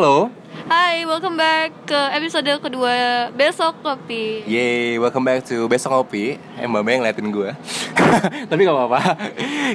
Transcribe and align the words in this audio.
Halo. 0.00 0.32
Hai, 0.64 1.04
welcome 1.04 1.36
back 1.36 1.84
ke 1.84 2.00
episode 2.16 2.48
kedua 2.64 3.28
Besok 3.36 3.84
Kopi. 3.84 4.48
Yeay, 4.48 4.96
welcome 4.96 5.20
back 5.20 5.44
to 5.44 5.68
Besok 5.68 5.92
Ngopi 5.92 6.40
Eh 6.56 6.64
mbak 6.64 6.80
Mbak 6.80 6.88
yang 6.88 7.00
ngeliatin 7.04 7.28
gue 7.28 7.50
Tapi 8.48 8.60
gak 8.64 8.76
apa-apa. 8.80 9.00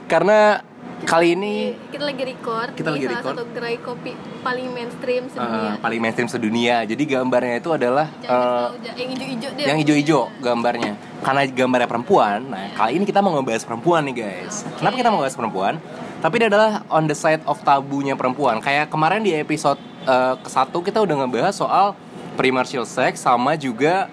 Karena 0.09 0.66
kali 1.05 1.38
ini 1.38 1.77
Kita 1.94 2.09
lagi 2.09 2.26
record. 2.26 2.73
Kita 2.73 2.90
lagi 2.90 3.05
salah 3.05 3.22
record. 3.22 3.36
satu 3.38 3.44
gerai 3.54 3.77
kopi 3.77 4.18
paling 4.41 4.66
mainstream 4.73 5.30
uh, 5.30 5.34
sedunia. 5.38 5.72
paling 5.77 6.00
mainstream 6.02 6.30
sedunia. 6.34 6.76
Jadi 6.89 7.04
gambarnya 7.05 7.55
itu 7.62 7.70
adalah 7.70 8.10
Jangan 8.26 8.82
uh, 8.82 8.98
yang 8.98 9.10
hijau-hijau 9.13 9.49
deh. 9.54 9.66
yang 9.70 9.77
hijau-hijau 9.77 10.21
gambarnya. 10.41 10.98
Karena 11.21 11.46
gambarnya 11.46 11.85
perempuan. 11.85 12.49
Nah 12.49 12.73
kali 12.73 12.98
ini 12.98 13.05
kita 13.05 13.21
mau 13.21 13.30
ngebahas 13.38 13.62
perempuan 13.62 14.02
nih 14.10 14.26
guys. 14.26 14.66
Kenapa 14.82 14.98
kita 14.98 15.13
mau 15.13 15.21
ngebahas 15.21 15.38
perempuan? 15.38 15.73
Tapi 16.18 16.41
ini 16.41 16.46
adalah 16.49 16.82
on 16.90 17.05
the 17.05 17.13
side 17.13 17.46
of 17.46 17.62
tabunya 17.62 18.18
perempuan. 18.18 18.57
Kayak 18.57 18.90
kemarin 18.90 19.21
di 19.21 19.38
episode 19.38 19.77
uh, 20.05 20.36
ke 20.40 20.50
satu 20.50 20.80
kita 20.86 21.02
udah 21.02 21.26
ngebahas 21.26 21.54
soal 21.58 21.98
premarital 22.38 22.86
sex 22.86 23.26
Sama 23.26 23.58
juga 23.58 24.08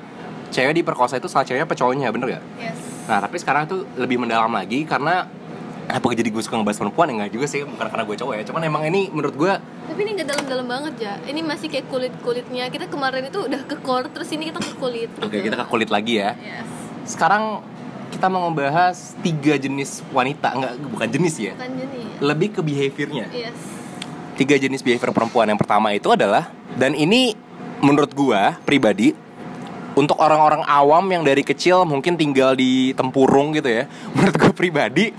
cewek 0.52 0.84
diperkosa 0.84 1.16
itu 1.16 1.28
salah 1.33 1.48
ceweknya 1.48 1.64
apa 1.64 1.77
cowoknya, 1.77 2.09
bener 2.12 2.38
gak? 2.38 2.45
Yes. 2.60 2.77
Nah 3.09 3.19
tapi 3.24 3.37
sekarang 3.41 3.64
tuh 3.64 3.88
lebih 3.97 4.20
mendalam 4.20 4.52
lagi 4.52 4.84
karena 4.84 5.27
apa 5.91 6.05
jadi 6.14 6.30
gue 6.30 6.41
suka 6.41 6.56
ngebahas 6.56 6.78
perempuan 6.78 7.10
ya 7.10 7.14
nggak 7.20 7.33
juga 7.34 7.47
sih 7.50 7.66
bukan 7.66 7.91
karena 7.91 8.06
gue 8.06 8.16
cowok 8.16 8.34
ya 8.38 8.42
cuman 8.48 8.62
emang 8.64 8.83
ini 8.86 9.10
menurut 9.10 9.34
gue 9.34 9.52
Tapi 9.91 9.98
ini 10.06 10.10
gak 10.14 10.28
dalam-dalam 10.30 10.66
banget 10.70 10.95
ya 11.05 11.14
Ini 11.27 11.41
masih 11.42 11.69
kayak 11.69 11.91
kulit-kulitnya. 11.91 12.70
Kita 12.70 12.86
kemarin 12.86 13.28
itu 13.28 13.45
udah 13.45 13.61
ke 13.66 13.77
core 13.83 14.09
Terus 14.09 14.30
ini 14.33 14.48
kita 14.48 14.62
ke 14.62 14.74
kulit. 14.78 15.11
Oke 15.20 15.42
kita 15.42 15.59
ke 15.59 15.66
kulit 15.66 15.91
lagi 15.91 16.22
ya. 16.22 16.38
Yes. 16.38 16.69
Sekarang 17.05 17.61
kita 18.14 18.31
mau 18.31 18.47
ngebahas 18.47 19.19
tiga 19.25 19.59
jenis 19.59 20.06
wanita 20.14 20.55
nggak 20.55 20.72
bukan 20.86 21.09
jenis 21.11 21.34
ya? 21.41 21.53
Kan 21.59 21.75
jenis. 21.75 22.22
Lebih 22.22 22.48
ke 22.55 22.61
behaviornya. 22.62 23.27
Yes 23.34 23.81
tiga 24.36 24.56
jenis 24.56 24.80
behavior 24.80 25.12
perempuan. 25.12 25.48
Yang 25.50 25.61
pertama 25.66 25.92
itu 25.92 26.12
adalah 26.12 26.52
dan 26.77 26.97
ini 26.97 27.36
menurut 27.83 28.14
gue 28.14 28.41
pribadi 28.62 29.12
untuk 29.92 30.16
orang-orang 30.22 30.64
awam 30.64 31.05
yang 31.12 31.20
dari 31.20 31.44
kecil 31.44 31.84
mungkin 31.84 32.16
tinggal 32.16 32.56
di 32.56 32.97
tempurung 32.97 33.53
gitu 33.53 33.69
ya 33.69 33.84
menurut 34.16 34.36
gue 34.41 34.53
pribadi 34.56 35.12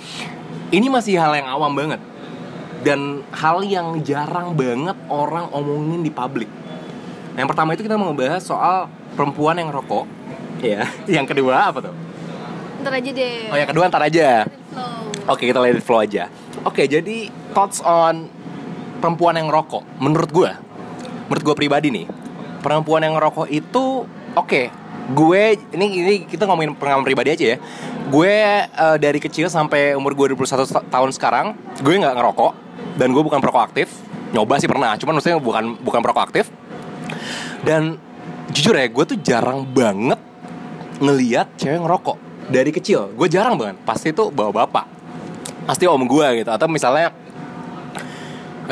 ini 0.73 0.89
masih 0.89 1.21
hal 1.21 1.37
yang 1.37 1.45
awam 1.53 1.69
banget. 1.77 2.01
Dan 2.83 3.23
hal 3.31 3.63
yang 3.63 4.01
jarang 4.03 4.57
banget 4.57 4.97
orang 5.07 5.47
omongin 5.53 6.03
di 6.03 6.11
publik. 6.11 6.49
Nah, 7.37 7.39
yang 7.39 7.47
pertama 7.47 7.77
itu 7.77 7.85
kita 7.85 7.95
mau 7.95 8.11
ngebahas 8.11 8.41
soal 8.43 8.91
perempuan 9.13 9.55
yang 9.55 9.69
rokok 9.69 10.09
ya. 10.65 10.89
Yang 11.05 11.37
kedua 11.37 11.69
apa 11.69 11.79
tuh? 11.79 11.95
Ntar 12.81 12.99
aja 12.99 13.11
deh. 13.13 13.53
Oh 13.53 13.57
yang 13.61 13.69
kedua 13.69 13.85
ntar 13.87 14.03
aja. 14.03 14.49
Oke 15.29 15.47
kita 15.47 15.61
let 15.61 15.77
it 15.77 15.85
flow 15.85 16.01
aja. 16.01 16.27
Oke 16.65 16.89
jadi 16.89 17.29
thoughts 17.53 17.79
on 17.85 18.27
perempuan 19.03 19.35
yang 19.35 19.51
rokok 19.51 19.83
Menurut 19.99 20.31
gue 20.31 20.51
Menurut 21.27 21.43
gue 21.43 21.55
pribadi 21.59 21.91
nih 21.91 22.07
Perempuan 22.63 23.03
yang 23.03 23.19
rokok 23.19 23.51
itu 23.51 24.07
Oke 24.39 24.71
Gue 25.11 25.59
ini, 25.75 25.85
ini 25.99 26.13
kita 26.23 26.47
ngomongin 26.47 26.79
pengalaman 26.79 27.03
pribadi 27.03 27.35
aja 27.35 27.45
ya. 27.51 27.57
Gue 28.07 28.31
eh, 28.63 28.97
dari 29.03 29.19
kecil 29.19 29.51
sampai 29.51 29.99
umur 29.99 30.15
gue 30.15 30.31
21 30.31 30.63
ta- 30.63 30.87
tahun 30.87 31.11
sekarang 31.11 31.59
Gue 31.83 31.99
nggak 31.99 32.15
ngerokok 32.15 32.51
Dan 32.95 33.11
gue 33.11 33.19
bukan 33.19 33.43
perokok 33.43 33.63
aktif. 33.67 33.91
Nyoba 34.31 34.63
sih 34.63 34.71
pernah 34.71 34.95
Cuman 34.95 35.19
maksudnya 35.19 35.43
bukan 35.43 35.75
bukan 35.83 35.99
perokok 35.99 36.23
aktif. 36.31 36.47
Dan 37.67 37.99
jujur 38.55 38.79
ya 38.79 38.87
gue 38.87 39.03
tuh 39.03 39.17
jarang 39.19 39.67
banget 39.67 40.19
ngeliat 41.03 41.51
cewek 41.59 41.83
ngerokok 41.83 42.17
dari 42.47 42.71
kecil. 42.71 43.11
Gue 43.11 43.27
jarang 43.27 43.59
banget 43.59 43.83
pasti 43.83 44.15
tuh 44.15 44.31
bawa 44.31 44.63
bapak 44.63 44.85
pasti 45.63 45.87
om 45.87 46.03
gue 46.03 46.43
gitu 46.43 46.51
atau 46.51 46.67
misalnya 46.67 47.15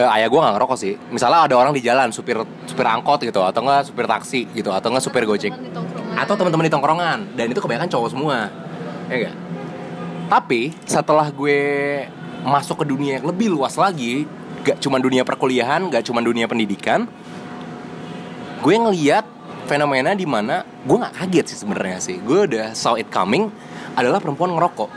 eh, 0.01 0.15
ayah 0.17 0.27
gue 0.27 0.39
nggak 0.41 0.55
ngerokok 0.57 0.77
sih. 0.81 0.93
Misalnya 1.13 1.45
ada 1.45 1.55
orang 1.55 1.71
di 1.77 1.85
jalan 1.85 2.09
supir 2.09 2.41
supir 2.65 2.85
angkot 2.89 3.21
gitu 3.21 3.45
atau 3.45 3.61
enggak 3.61 3.85
supir 3.85 4.05
taksi 4.09 4.49
gitu 4.51 4.73
atau 4.73 4.89
enggak 4.89 5.05
supir 5.05 5.23
gojek. 5.29 5.53
Atau 6.17 6.33
teman-teman 6.33 6.65
di 6.65 6.73
tongkrongan. 6.73 7.37
Dan 7.37 7.53
itu 7.53 7.61
kebanyakan 7.61 7.87
cowok 7.87 8.09
semua. 8.09 8.49
Ya 9.07 9.15
enggak 9.15 9.35
tapi 10.31 10.71
setelah 10.87 11.27
gue 11.27 11.59
masuk 12.47 12.79
ke 12.79 12.85
dunia 12.87 13.19
yang 13.19 13.27
lebih 13.27 13.51
luas 13.51 13.75
lagi 13.75 14.23
gak 14.63 14.79
cuma 14.79 14.95
dunia 14.95 15.27
perkuliahan 15.27 15.91
gak 15.91 16.07
cuma 16.07 16.23
dunia 16.23 16.47
pendidikan 16.47 17.03
gue 18.63 18.75
ngeliat 18.79 19.27
fenomena 19.67 20.15
di 20.15 20.23
mana 20.23 20.63
gue 20.87 20.95
nggak 20.95 21.15
kaget 21.15 21.45
sih 21.53 21.57
sebenarnya 21.63 21.97
sih. 22.03 22.17
Gue 22.19 22.43
udah 22.43 22.75
saw 22.75 22.99
it 22.99 23.07
coming 23.07 23.47
adalah 23.95 24.19
perempuan 24.19 24.51
ngerokok. 24.51 24.91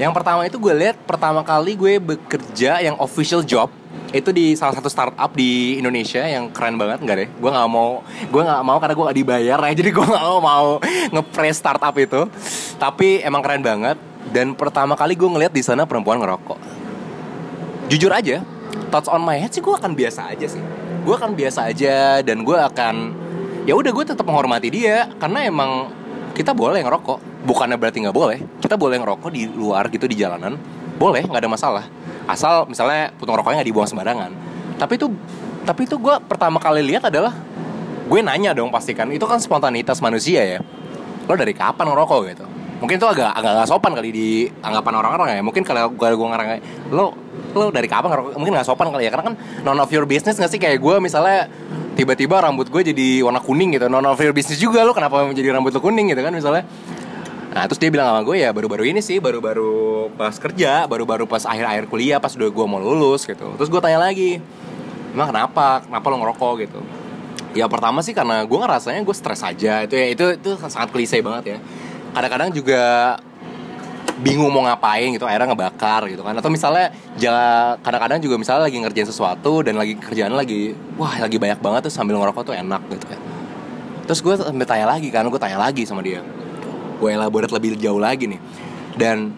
Yang 0.00 0.12
pertama 0.16 0.40
itu 0.48 0.56
gue 0.56 0.74
lihat 0.74 0.96
pertama 1.04 1.44
kali 1.44 1.76
gue 1.76 2.00
bekerja 2.00 2.80
yang 2.80 2.96
official 2.96 3.44
job 3.44 3.68
itu 4.14 4.30
di 4.30 4.54
salah 4.54 4.74
satu 4.78 4.86
startup 4.86 5.34
di 5.34 5.78
Indonesia 5.82 6.22
yang 6.22 6.54
keren 6.54 6.78
banget 6.78 7.02
nggak 7.02 7.16
deh. 7.16 7.28
Gue 7.42 7.50
nggak 7.50 7.68
mau 7.70 8.02
gue 8.06 8.42
nggak 8.42 8.62
mau 8.62 8.78
karena 8.78 8.94
gue 8.94 9.04
nggak 9.04 9.18
dibayar 9.18 9.58
ya 9.58 9.72
jadi 9.82 9.90
gue 9.90 10.06
nggak 10.06 10.26
mau 10.26 10.38
mau 10.38 10.66
ngepres 11.10 11.56
startup 11.58 11.94
itu. 11.98 12.30
Tapi 12.78 13.24
emang 13.26 13.42
keren 13.42 13.62
banget. 13.62 13.98
Dan 14.26 14.58
pertama 14.58 14.98
kali 14.98 15.14
gue 15.14 15.26
ngeliat 15.26 15.54
di 15.54 15.62
sana 15.62 15.86
perempuan 15.86 16.18
ngerokok. 16.18 16.58
Jujur 17.86 18.10
aja 18.10 18.42
thoughts 18.90 19.06
on 19.10 19.22
my 19.22 19.38
head 19.38 19.50
sih 19.54 19.62
gue 19.62 19.74
akan 19.74 19.94
biasa 19.94 20.30
aja 20.34 20.46
sih. 20.46 20.62
Gue 21.06 21.14
akan 21.14 21.38
biasa 21.38 21.70
aja 21.70 22.22
dan 22.22 22.42
gue 22.42 22.58
akan 22.58 23.14
ya 23.66 23.74
udah 23.74 23.90
gue 23.90 24.04
tetap 24.06 24.26
menghormati 24.26 24.70
dia. 24.70 25.10
Karena 25.18 25.46
emang 25.46 25.90
kita 26.34 26.54
boleh 26.54 26.82
ngerokok. 26.82 27.46
Bukannya 27.46 27.78
berarti 27.78 28.06
nggak 28.06 28.16
boleh. 28.16 28.38
Kita 28.58 28.74
boleh 28.74 28.98
ngerokok 29.02 29.30
di 29.30 29.46
luar 29.46 29.86
gitu 29.90 30.06
di 30.10 30.18
jalanan. 30.18 30.58
Boleh 30.98 31.22
nggak 31.26 31.42
ada 31.42 31.50
masalah 31.50 31.84
asal 32.26 32.66
misalnya 32.66 33.14
putung 33.16 33.38
rokoknya 33.38 33.62
nggak 33.62 33.70
dibuang 33.70 33.88
sembarangan. 33.88 34.30
Tapi 34.76 34.92
itu 34.98 35.06
tapi 35.66 35.82
itu 35.86 35.96
gue 35.98 36.14
pertama 36.26 36.62
kali 36.62 36.82
lihat 36.86 37.10
adalah 37.10 37.34
gue 38.06 38.20
nanya 38.22 38.54
dong 38.54 38.70
pastikan 38.70 39.10
itu 39.10 39.26
kan 39.26 39.42
spontanitas 39.42 39.98
manusia 39.98 40.42
ya. 40.42 40.58
Lo 41.26 41.34
dari 41.34 41.54
kapan 41.54 41.90
ngerokok 41.90 42.20
gitu? 42.30 42.46
Mungkin 42.76 43.00
itu 43.00 43.08
agak 43.08 43.32
agak 43.32 43.50
nggak 43.56 43.68
sopan 43.72 43.92
kali 43.96 44.10
di 44.12 44.28
anggapan 44.62 44.94
orang-orang 45.00 45.28
ya. 45.40 45.42
Mungkin 45.42 45.62
kalau 45.64 45.90
gue 45.90 46.08
gue 46.12 46.28
ngerang 46.28 46.48
lo 46.92 47.16
lo 47.56 47.72
dari 47.72 47.88
kapan 47.88 48.12
ngerokok? 48.12 48.30
Mungkin 48.36 48.52
nggak 48.52 48.68
sopan 48.68 48.92
kali 48.92 49.08
ya 49.08 49.10
karena 49.10 49.32
kan 49.32 49.34
none 49.64 49.80
of 49.80 49.88
your 49.90 50.04
business 50.04 50.36
nggak 50.36 50.50
sih? 50.52 50.60
Kayak 50.60 50.78
gue 50.82 50.94
misalnya 51.00 51.48
tiba-tiba 51.96 52.38
rambut 52.38 52.68
gue 52.68 52.82
jadi 52.92 53.24
warna 53.24 53.40
kuning 53.40 53.74
gitu. 53.74 53.88
None 53.88 54.04
of 54.04 54.20
your 54.20 54.36
business 54.36 54.60
juga 54.60 54.84
lo 54.84 54.92
kenapa 54.92 55.24
menjadi 55.24 55.56
rambut 55.56 55.72
lo 55.72 55.80
kuning 55.80 56.12
gitu 56.12 56.20
kan 56.20 56.30
misalnya 56.30 56.62
Nah 57.56 57.64
terus 57.64 57.80
dia 57.80 57.88
bilang 57.88 58.12
sama 58.12 58.20
gue 58.20 58.36
ya 58.36 58.52
baru-baru 58.52 58.84
ini 58.92 59.00
sih 59.00 59.16
Baru-baru 59.16 60.12
pas 60.12 60.36
kerja 60.36 60.84
Baru-baru 60.84 61.24
pas 61.24 61.40
akhir-akhir 61.40 61.88
kuliah 61.88 62.20
Pas 62.20 62.36
udah 62.36 62.52
gue 62.52 62.66
mau 62.68 62.76
lulus 62.76 63.24
gitu. 63.24 63.56
Terus 63.56 63.72
gue 63.72 63.80
tanya 63.80 63.96
lagi 63.96 64.44
Emang 65.16 65.32
kenapa? 65.32 65.80
Kenapa 65.80 66.06
lo 66.12 66.16
ngerokok? 66.20 66.54
Gitu. 66.60 66.80
Ya 67.56 67.64
pertama 67.72 68.04
sih 68.04 68.12
karena 68.12 68.44
gue 68.44 68.58
ngerasanya 68.60 69.00
gue 69.00 69.16
stres 69.16 69.40
aja. 69.40 69.80
Itu 69.80 69.96
ya 69.96 70.12
itu, 70.12 70.24
itu 70.36 70.60
sangat 70.68 70.92
klise 70.92 71.24
banget 71.24 71.56
ya. 71.56 71.58
Kadang-kadang 72.12 72.52
juga 72.52 73.16
bingung 74.20 74.52
mau 74.52 74.68
ngapain 74.68 75.08
gitu 75.16 75.24
akhirnya 75.24 75.56
ngebakar 75.56 76.12
gitu 76.12 76.20
kan. 76.20 76.36
Atau 76.36 76.52
misalnya 76.52 76.92
kadang-kadang 77.80 78.20
juga 78.20 78.36
misalnya 78.36 78.68
lagi 78.68 78.76
ngerjain 78.76 79.08
sesuatu 79.08 79.64
dan 79.64 79.80
lagi 79.80 79.96
kerjaan 79.96 80.36
lagi 80.36 80.76
wah 81.00 81.16
lagi 81.16 81.40
banyak 81.40 81.64
banget 81.64 81.88
tuh 81.88 81.92
sambil 81.96 82.20
ngerokok 82.20 82.52
tuh 82.52 82.54
enak 82.60 82.84
gitu 82.92 83.08
kan. 83.08 83.20
Terus 84.04 84.20
gue 84.20 84.34
tanya 84.68 84.84
lagi 84.92 85.08
kan 85.08 85.24
gue 85.24 85.40
tanya 85.40 85.56
lagi 85.56 85.88
sama 85.88 86.04
dia 86.04 86.20
gue 86.96 87.10
elaborate 87.12 87.52
lebih 87.52 87.76
jauh 87.76 88.00
lagi 88.00 88.28
nih. 88.28 88.40
Dan 88.96 89.32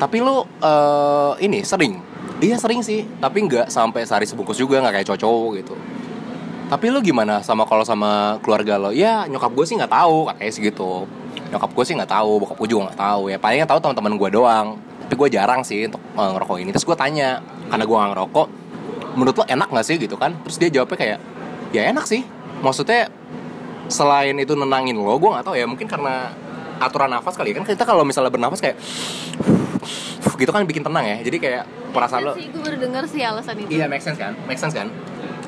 tapi 0.00 0.22
lu 0.22 0.46
eh, 0.64 1.32
ini 1.44 1.60
sering. 1.60 2.00
Iya 2.40 2.56
sering 2.56 2.80
sih. 2.80 3.04
Tapi 3.20 3.44
nggak 3.44 3.68
sampai 3.68 4.08
sehari 4.08 4.24
sebungkus 4.24 4.56
juga 4.56 4.80
nggak 4.80 5.04
kayak 5.04 5.20
cowok 5.20 5.50
gitu. 5.60 5.74
Tapi 6.70 6.86
lu 6.86 7.02
gimana 7.02 7.42
sama 7.42 7.66
kalau 7.66 7.82
sama 7.82 8.38
keluarga 8.46 8.78
lo? 8.78 8.94
Ya 8.94 9.26
nyokap 9.26 9.50
gue 9.52 9.66
sih 9.66 9.74
nggak 9.74 9.90
tahu 9.90 10.30
katanya 10.30 10.52
sih 10.54 10.62
gitu. 10.70 11.04
Nyokap 11.50 11.70
gue 11.74 11.84
sih 11.84 11.94
nggak 11.98 12.14
tahu 12.14 12.46
bokap 12.46 12.56
gue 12.62 12.68
juga 12.70 12.80
nggak 12.88 13.00
tahu. 13.02 13.22
Ya 13.26 13.36
palingnya 13.42 13.66
tahu 13.66 13.82
teman-teman 13.82 14.14
gue 14.14 14.28
doang. 14.30 14.78
Tapi 15.04 15.14
gue 15.18 15.28
jarang 15.34 15.66
sih 15.66 15.90
untuk 15.90 15.98
eh, 15.98 16.30
ngerokok 16.30 16.56
ini. 16.62 16.70
Terus 16.70 16.86
gue 16.86 16.96
tanya 16.96 17.42
karena 17.68 17.84
gue 17.84 17.96
nggak 17.98 18.10
ngerokok 18.14 18.48
menurut 19.18 19.34
lo 19.34 19.44
enak 19.50 19.68
nggak 19.68 19.86
sih 19.86 19.98
gitu 19.98 20.14
kan? 20.14 20.32
Terus 20.46 20.56
dia 20.62 20.70
jawabnya 20.80 20.96
kayak 20.96 21.18
ya 21.74 21.82
enak 21.90 22.06
sih. 22.06 22.22
Maksudnya 22.62 23.10
selain 23.90 24.38
itu 24.38 24.54
nenangin 24.54 24.94
lo 24.94 25.18
gue 25.18 25.26
nggak 25.26 25.44
tahu 25.44 25.58
ya. 25.58 25.66
Mungkin 25.66 25.90
karena 25.90 26.30
aturan 26.80 27.12
nafas 27.12 27.36
kali 27.36 27.52
ya. 27.52 27.60
kan 27.60 27.68
kita 27.68 27.84
kalau 27.84 28.02
misalnya 28.02 28.32
bernafas 28.32 28.58
kayak 28.64 28.80
gitu 30.40 30.50
kan 30.50 30.64
bikin 30.64 30.80
tenang 30.80 31.04
ya 31.04 31.16
jadi 31.20 31.36
kayak 31.36 31.64
perasaan 31.92 32.22
lo 32.24 32.32
sih 32.32 32.48
gue 32.48 32.62
baru 32.62 32.76
dengar 32.80 33.04
sih 33.04 33.20
alasan 33.20 33.56
itu 33.60 33.70
Iya, 33.76 33.86
make 33.90 34.02
sense 34.02 34.18
kan? 34.18 34.32
Make 34.48 34.60
sense 34.60 34.72
kan? 34.72 34.88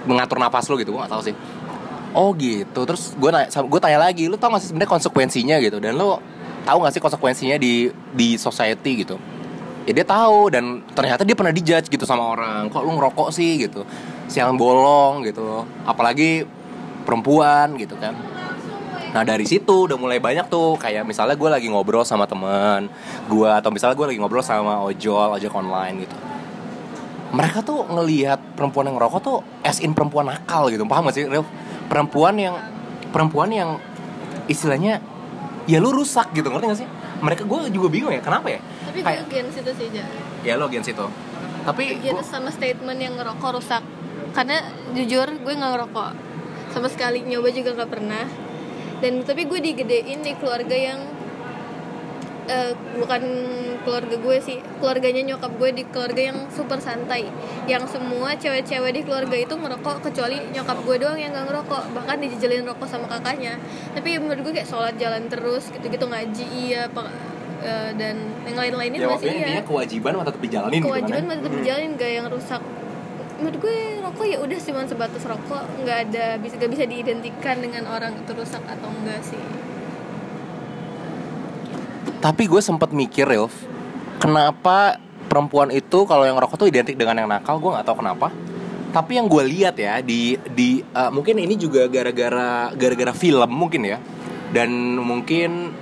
Mengatur 0.05 0.37
napas 0.43 0.67
lo 0.69 0.75
gitu, 0.77 0.93
gue 0.93 1.01
gak 1.01 1.13
tahu 1.15 1.23
sih. 1.23 1.35
Oh 2.13 2.37
gitu, 2.37 2.81
terus 2.85 3.17
gue 3.17 3.31
nanya, 3.33 3.49
gue 3.49 3.81
tanya 3.81 3.99
lagi, 4.03 4.29
lu 4.29 4.37
tau 4.37 4.53
gak 4.53 4.61
sih 4.61 4.69
sebenarnya 4.69 4.91
konsekuensinya 4.91 5.57
gitu? 5.63 5.79
Dan 5.81 5.97
lo 5.97 6.21
tahu 6.67 6.85
gak 6.85 6.93
sih 6.99 7.03
konsekuensinya 7.03 7.57
di 7.57 7.89
di 8.13 8.37
society 8.37 9.07
gitu? 9.07 9.17
Ya 9.89 9.93
dia 9.97 10.07
tahu 10.07 10.53
dan 10.53 10.85
ternyata 10.95 11.27
dia 11.27 11.35
pernah 11.35 11.51
dijudge 11.51 11.91
gitu 11.91 12.05
sama 12.07 12.23
orang. 12.23 12.71
Kok 12.71 12.83
lu 12.85 12.91
ngerokok 12.99 13.29
sih 13.35 13.67
gitu? 13.67 13.83
Siang 14.31 14.55
bolong 14.55 15.27
gitu. 15.27 15.67
Apalagi 15.83 16.47
perempuan 17.03 17.75
gitu 17.79 17.99
kan. 17.99 18.15
Nah 19.13 19.23
dari 19.23 19.45
situ 19.45 19.85
udah 19.85 19.97
mulai 19.97 20.19
banyak 20.19 20.49
tuh. 20.49 20.81
Kayak 20.81 21.05
misalnya 21.05 21.37
gue 21.37 21.51
lagi 21.51 21.69
ngobrol 21.69 22.03
sama 22.03 22.25
temen 22.25 22.89
gue 23.29 23.49
atau 23.49 23.69
misalnya 23.69 23.93
gue 23.95 24.07
lagi 24.09 24.19
ngobrol 24.19 24.41
sama 24.41 24.81
ojol 24.81 25.37
ojek 25.37 25.53
online 25.53 26.09
gitu. 26.09 26.17
Mereka 27.33 27.65
tuh 27.65 27.85
ngelihat 27.89 28.57
perempuan 28.57 28.89
yang 28.89 28.97
ngerokok 29.01 29.21
tuh 29.21 29.39
as 29.65 29.81
in 29.81 29.93
perempuan 29.93 30.29
nakal 30.29 30.69
gitu. 30.69 30.85
Paham 30.85 31.09
gak 31.09 31.17
sih 31.17 31.25
Ril? 31.25 31.45
perempuan 31.89 32.41
yang 32.41 32.57
perempuan 33.13 33.53
yang 33.53 33.77
istilahnya 34.49 35.01
ya 35.65 35.77
lu 35.77 35.93
rusak 35.93 36.33
gitu. 36.33 36.49
Ngerti 36.49 36.67
gak 36.69 36.81
sih? 36.81 36.89
Mereka 37.23 37.45
gue 37.45 37.69
juga 37.69 37.89
bingung 37.93 38.13
ya 38.13 38.21
kenapa 38.21 38.49
ya? 38.49 38.61
Tapi 38.89 38.99
gue 38.99 39.07
Kayak- 39.07 39.29
against 39.29 39.57
itu 39.61 39.71
sih 39.77 39.89
Ja. 39.93 40.05
Ya 40.43 40.53
lo 40.57 40.67
against 40.67 40.89
itu. 40.89 41.07
Tapi 41.63 41.83
gua- 41.85 41.95
against 41.95 42.29
sama 42.33 42.49
statement 42.49 42.99
yang 42.99 43.15
ngerokok 43.15 43.61
rusak. 43.61 43.85
Karena 44.33 44.59
jujur 44.93 45.29
gue 45.29 45.53
nggak 45.53 45.73
ngerokok. 45.77 46.11
Sama 46.73 46.89
sekali 46.89 47.21
nyoba 47.23 47.53
juga 47.53 47.77
nggak 47.77 47.91
pernah 47.93 48.25
dan 49.03 49.27
tapi 49.27 49.51
gue 49.51 49.59
digedein 49.59 50.23
di 50.23 50.33
keluarga 50.39 50.79
yang 50.79 51.03
eh, 52.47 52.73
bukan 52.99 53.23
keluarga 53.83 54.15
gue 54.15 54.37
sih 54.39 54.59
keluarganya 54.79 55.35
nyokap 55.35 55.53
gue 55.59 55.71
di 55.75 55.83
keluarga 55.91 56.23
yang 56.33 56.39
super 56.55 56.79
santai. 56.79 57.27
Yang 57.67 57.99
semua 57.99 58.39
cewek-cewek 58.39 58.93
di 58.95 59.03
keluarga 59.03 59.35
itu 59.35 59.55
ngerokok 59.59 60.07
kecuali 60.07 60.39
nyokap 60.55 60.79
gue 60.87 60.97
doang 61.03 61.19
yang 61.19 61.35
nggak 61.35 61.47
ngerokok. 61.51 61.83
Bahkan 61.99 62.17
dijejelin 62.23 62.63
rokok 62.63 62.87
sama 62.87 63.11
kakaknya. 63.11 63.59
Tapi 63.95 64.23
menurut 64.23 64.41
gue 64.47 64.53
kayak 64.55 64.71
sholat 64.71 64.95
jalan 64.95 65.27
terus 65.27 65.71
gitu-gitu 65.75 66.07
ngaji 66.07 66.47
iya 66.55 66.87
apa 66.87 67.11
eh, 67.63 67.91
dan 67.99 68.17
yang 68.47 68.57
lain-lainnya 68.59 68.99
ya 69.03 69.09
masih 69.11 69.31
iya. 69.35 69.63
kewajiban 69.63 70.19
mah 70.19 70.27
tetap 70.27 70.43
dijalanin 70.43 70.79
gitu 70.83 70.89
kewajiban 70.91 71.15
kan 71.15 71.23
ya. 71.23 71.29
masih 71.31 71.41
tetap 71.43 71.55
berjalan 71.55 71.91
gak 71.95 72.11
yang 72.11 72.27
rusak 72.31 72.63
menurut 73.43 73.59
gue 73.59 73.79
rokok 73.99 74.27
ya 74.31 74.39
udah 74.39 74.59
cuma 74.63 74.87
sebatas 74.87 75.23
rokok 75.27 75.63
nggak 75.83 75.99
ada 76.09 76.39
bisa 76.39 76.55
gak 76.55 76.71
bisa 76.71 76.87
diidentikan 76.87 77.59
dengan 77.59 77.91
orang 77.91 78.15
itu 78.15 78.31
rusak 78.31 78.63
atau 78.63 78.87
enggak 78.87 79.19
sih 79.27 79.43
Tapi 82.23 82.47
gue 82.47 82.63
sempat 82.63 82.95
mikir, 82.95 83.27
Rilf, 83.27 83.67
kenapa 84.23 84.95
perempuan 85.27 85.75
itu 85.75 86.07
kalau 86.07 86.23
yang 86.23 86.39
rokok 86.39 86.55
tuh 86.55 86.71
identik 86.71 86.95
dengan 86.95 87.19
yang 87.19 87.27
nakal? 87.27 87.59
Gue 87.59 87.75
nggak 87.75 87.83
tahu 87.83 87.99
kenapa. 87.99 88.31
Tapi 88.95 89.19
yang 89.19 89.27
gue 89.27 89.43
lihat 89.43 89.75
ya 89.75 89.99
di 89.99 90.39
di 90.55 90.79
uh, 90.95 91.11
mungkin 91.11 91.43
ini 91.43 91.59
juga 91.59 91.91
gara-gara 91.91 92.71
gara-gara 92.79 93.11
film 93.11 93.51
mungkin 93.51 93.83
ya. 93.83 93.99
Dan 94.55 94.71
mungkin 95.03 95.75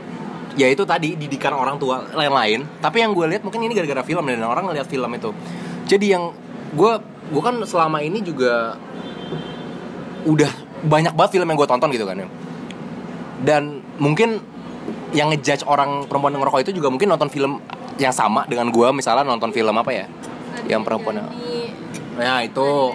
ya 0.57 0.73
itu 0.73 0.89
tadi 0.89 1.13
didikan 1.21 1.53
orang 1.53 1.77
tua 1.77 2.09
lain-lain. 2.09 2.65
Tapi 2.81 3.05
yang 3.05 3.13
gue 3.13 3.37
lihat 3.37 3.45
mungkin 3.45 3.61
ini 3.61 3.77
gara-gara 3.77 4.01
film 4.01 4.25
dan 4.25 4.41
orang 4.41 4.65
ngeliat 4.65 4.89
film 4.89 5.13
itu. 5.13 5.37
Jadi 5.93 6.07
yang 6.09 6.33
gue 6.73 6.93
gue 7.31 7.43
kan 7.43 7.55
selama 7.63 8.03
ini 8.03 8.21
juga 8.21 8.75
udah 10.27 10.53
banyak 10.85 11.15
banget 11.17 11.31
film 11.39 11.47
yang 11.49 11.59
gue 11.59 11.69
tonton 11.71 11.89
gitu 11.95 12.05
kan 12.05 12.17
ya. 12.19 12.29
Dan 13.41 13.81
mungkin 13.97 14.43
yang 15.11 15.33
ngejudge 15.33 15.67
orang 15.67 16.07
perempuan 16.07 16.35
yang 16.35 16.43
ngerokok 16.45 16.61
itu 16.67 16.73
juga 16.77 16.89
mungkin 16.93 17.09
nonton 17.11 17.31
film 17.33 17.59
yang 18.01 18.15
sama 18.15 18.47
dengan 18.49 18.73
gua 18.73 18.95
misalnya 18.95 19.27
nonton 19.27 19.51
film 19.53 19.75
apa 19.77 19.91
ya? 19.93 20.07
Yang 20.67 20.83
perempuan 20.87 21.21
Jani, 21.21 21.27
ya 22.21 22.35
itu. 22.47 22.95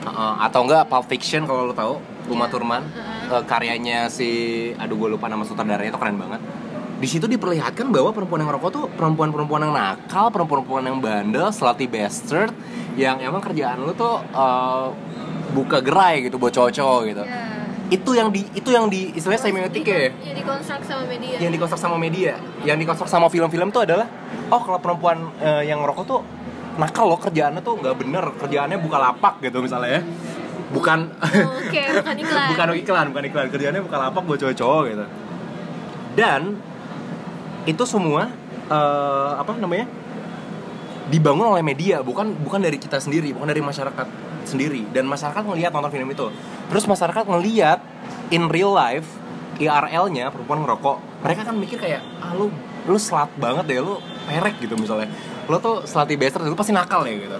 Uh, 0.00 0.34
atau 0.40 0.60
enggak 0.64 0.88
Pulp 0.88 1.06
Fiction 1.10 1.44
kalau 1.44 1.68
lo 1.70 1.74
tahu 1.76 2.00
Uma 2.30 2.46
Ya. 2.46 2.50
Thurman. 2.54 2.82
uh, 3.30 3.42
karyanya 3.44 4.06
si 4.10 4.30
aduh 4.78 4.96
gue 4.96 5.08
lupa 5.18 5.26
nama 5.26 5.42
sutradaranya 5.42 5.90
itu 5.90 5.98
keren 5.98 6.18
banget 6.18 6.40
di 7.00 7.08
situ 7.08 7.24
diperlihatkan 7.24 7.88
bahwa 7.88 8.12
perempuan 8.12 8.44
yang 8.44 8.52
ngerokok 8.52 8.70
tuh 8.76 8.84
perempuan-perempuan 8.92 9.64
yang 9.64 9.72
nakal 9.72 10.28
perempuan-perempuan 10.28 10.84
yang 10.84 10.98
bandel 11.00 11.48
slutty 11.48 11.88
bastard 11.88 12.52
yang 12.92 13.16
emang 13.24 13.40
kerjaan 13.40 13.80
lu 13.80 13.96
tuh 13.96 14.20
uh, 14.36 14.92
buka 15.56 15.80
gerai 15.80 16.28
gitu 16.28 16.36
buat 16.36 16.52
cowok-cowok 16.52 17.00
gitu. 17.08 17.24
Ya. 17.24 17.48
itu 17.90 18.10
yang 18.14 18.30
di 18.30 18.46
itu 18.54 18.70
yang 18.70 18.86
di 18.86 19.10
istilahnya 19.18 19.42
semiotik 19.42 19.82
ya? 19.82 20.14
ya 20.22 20.32
dikonstruk 20.36 20.84
sama 20.86 21.02
media. 21.10 21.36
Yang 21.42 21.52
dikonstruk 21.58 21.80
sama 21.80 21.96
media. 21.98 22.32
Yang 22.62 22.76
dikonstruk 22.84 23.10
sama 23.10 23.26
film-film 23.32 23.68
tuh 23.74 23.82
adalah 23.82 24.06
oh 24.52 24.60
kalau 24.62 24.78
perempuan 24.78 25.26
eh, 25.42 25.66
yang 25.66 25.82
ngerokok 25.82 26.04
tuh 26.06 26.20
nakal 26.78 27.10
loh 27.10 27.18
kerjaannya 27.18 27.64
tuh 27.66 27.82
nggak 27.82 27.96
bener 27.98 28.24
kerjaannya 28.38 28.78
buka 28.78 28.96
lapak 29.00 29.40
gitu 29.40 29.58
misalnya 29.64 29.98
ya. 29.98 30.02
Bukan 30.70 30.98
Oh, 31.18 31.50
oke 31.64 31.80
bukan 31.98 32.14
iklan. 32.22 32.46
Bukan 32.54 32.66
iklan 32.78 33.04
bukan 33.10 33.24
iklan. 33.26 33.46
Kerjaannya 33.50 33.82
buka 33.82 33.96
lapak 33.98 34.22
buat 34.22 34.38
cowok-cowok 34.38 34.82
gitu 34.92 35.06
dan 36.18 36.58
itu 37.68 37.84
semua 37.84 38.32
eh, 38.70 39.32
apa 39.36 39.54
namanya 39.58 39.86
dibangun 41.10 41.50
oleh 41.50 41.62
media 41.66 42.00
bukan 42.06 42.32
bukan 42.38 42.62
dari 42.62 42.78
kita 42.78 43.02
sendiri 43.02 43.34
bukan 43.34 43.50
dari 43.50 43.62
masyarakat 43.62 44.06
sendiri. 44.44 44.88
Dan 44.90 45.06
masyarakat 45.06 45.42
ngelihat 45.44 45.70
nonton 45.74 45.92
film 45.92 46.08
itu. 46.10 46.26
Terus 46.70 46.84
masyarakat 46.88 47.24
ngelihat 47.28 47.78
in 48.32 48.48
real 48.48 48.72
life 48.72 49.06
IRL-nya 49.60 50.32
perempuan 50.32 50.64
ngerokok 50.64 50.96
mereka 51.20 51.44
kan 51.44 51.54
mikir 51.60 51.76
kayak 51.76 52.00
ah 52.24 52.32
lu 52.32 52.48
lu 52.88 52.96
slut 52.96 53.28
banget 53.36 53.68
deh 53.68 53.78
lu 53.84 54.00
perek 54.24 54.56
gitu 54.62 54.74
misalnya. 54.78 55.10
Lu 55.46 55.60
tuh 55.60 55.84
slutty 55.84 56.16
bastard 56.16 56.48
lu 56.48 56.56
pasti 56.56 56.72
nakal 56.72 57.04
ya 57.04 57.14
gitu. 57.14 57.36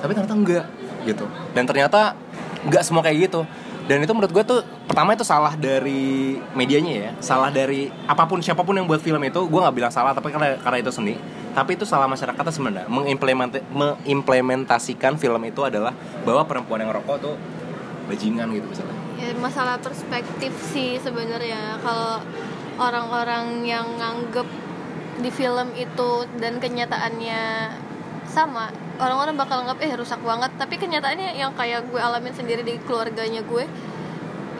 Tapi 0.00 0.10
ternyata 0.16 0.34
enggak 0.34 0.66
gitu. 1.04 1.24
Dan 1.52 1.64
ternyata 1.68 2.16
enggak 2.64 2.82
semua 2.84 3.04
kayak 3.04 3.28
gitu 3.28 3.44
dan 3.90 4.06
itu 4.06 4.14
menurut 4.14 4.30
gue 4.30 4.44
tuh 4.46 4.62
pertama 4.86 5.18
itu 5.18 5.26
salah 5.26 5.58
dari 5.58 6.38
medianya 6.54 6.92
ya. 6.94 7.10
Salah 7.18 7.50
dari 7.50 7.90
apa 8.06 8.22
pun 8.22 8.38
siapa 8.38 8.62
pun 8.62 8.78
yang 8.78 8.86
buat 8.86 9.02
film 9.02 9.18
itu 9.26 9.42
gue 9.50 9.60
nggak 9.66 9.74
bilang 9.74 9.90
salah 9.90 10.14
tapi 10.14 10.30
karena 10.30 10.54
karena 10.62 10.78
itu 10.78 10.94
seni. 10.94 11.18
Tapi 11.50 11.74
itu 11.74 11.82
salah 11.82 12.06
masyarakatnya 12.06 12.54
sebenarnya. 12.54 12.86
Mengimplementa- 12.86 13.66
mengimplementasikan 13.74 15.18
film 15.18 15.42
itu 15.42 15.66
adalah 15.66 15.90
bahwa 16.22 16.46
perempuan 16.46 16.86
yang 16.86 16.94
rokok 16.94 17.18
tuh 17.18 17.34
bajingan 18.06 18.54
gitu 18.54 18.70
misalnya. 18.70 18.94
Ya 19.18 19.34
masalah 19.42 19.74
perspektif 19.82 20.54
sih 20.70 20.94
sebenarnya. 21.02 21.82
Kalau 21.82 22.22
orang-orang 22.78 23.66
yang 23.66 23.98
nganggep 23.98 24.46
di 25.18 25.34
film 25.34 25.74
itu 25.74 26.30
dan 26.38 26.62
kenyataannya 26.62 27.42
sama 28.30 28.70
orang-orang 29.02 29.34
bakal 29.34 29.66
nganggap 29.66 29.82
eh 29.82 29.92
rusak 29.98 30.22
banget. 30.22 30.50
Tapi 30.54 30.74
kenyataannya 30.78 31.34
yang 31.34 31.52
kayak 31.58 31.90
gue 31.90 31.98
alamin 31.98 32.32
sendiri 32.32 32.62
di 32.62 32.78
keluarganya 32.86 33.42
gue 33.42 33.66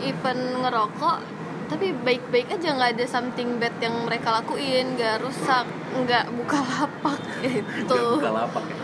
even 0.02 0.38
ngerokok 0.64 1.40
tapi 1.70 1.94
baik-baik 1.94 2.50
aja 2.50 2.74
nggak 2.74 2.98
ada 2.98 3.06
something 3.06 3.62
bad 3.62 3.70
yang 3.78 3.94
mereka 4.02 4.34
lakuin 4.34 4.98
nggak 4.98 5.22
rusak 5.22 5.62
nggak 6.02 6.26
buka 6.34 6.58
lapak 6.58 7.20
gitu. 7.46 8.18
Buka 8.18 8.30
lapak 8.34 8.64
ya. 8.66 8.76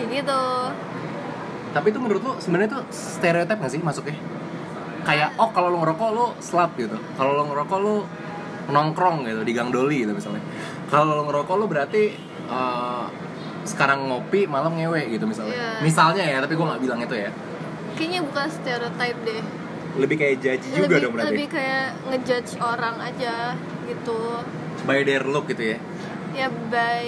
kayak 0.00 0.08
gitu. 0.24 0.42
Tapi 1.76 1.86
itu 1.92 1.98
menurut 2.00 2.22
lu 2.24 2.32
sebenarnya 2.40 2.80
tuh 2.80 2.82
stereotip 2.88 3.60
gak 3.60 3.68
sih 3.68 3.84
masuknya? 3.84 4.16
Kayak 5.04 5.36
oh 5.36 5.52
kalau 5.52 5.68
lo 5.68 5.84
ngerokok 5.84 6.08
lo 6.16 6.26
slut 6.40 6.72
gitu. 6.80 6.96
Kalau 7.20 7.36
lo 7.36 7.52
ngerokok 7.52 7.78
lo 7.84 7.94
nongkrong 8.72 9.28
gitu 9.28 9.44
di 9.44 9.52
gang 9.52 9.68
doli 9.68 10.08
gitu 10.08 10.16
misalnya. 10.16 10.40
Kalau 10.88 11.20
lo 11.20 11.22
ngerokok 11.28 11.54
lo 11.60 11.64
berarti 11.68 12.02
eh, 12.48 13.06
sekarang 13.66 14.06
ngopi 14.06 14.46
malam 14.46 14.72
ngewe 14.72 15.10
gitu 15.10 15.26
misalnya. 15.26 15.52
Iya. 15.52 15.70
misalnya 15.82 16.24
ya 16.24 16.38
tapi 16.38 16.54
gue 16.54 16.66
nggak 16.66 16.82
bilang 16.82 17.00
itu 17.02 17.14
ya. 17.14 17.30
Kayaknya 17.96 18.20
bukan 18.24 18.46
stereotype 18.48 19.18
deh. 19.24 19.42
Lebih 19.96 20.16
kayak 20.16 20.36
judge 20.38 20.64
juga 20.70 20.86
lebih, 20.86 21.02
dong 21.02 21.12
berarti. 21.16 21.28
lebih 21.32 21.46
kayak 21.48 21.86
ngejudge 22.06 22.50
orang 22.60 22.96
aja 23.00 23.34
gitu. 23.84 24.20
By 24.84 25.02
their 25.02 25.24
look 25.24 25.48
gitu 25.48 25.74
ya. 25.74 25.78
Ya 26.32 26.48
by 26.48 27.06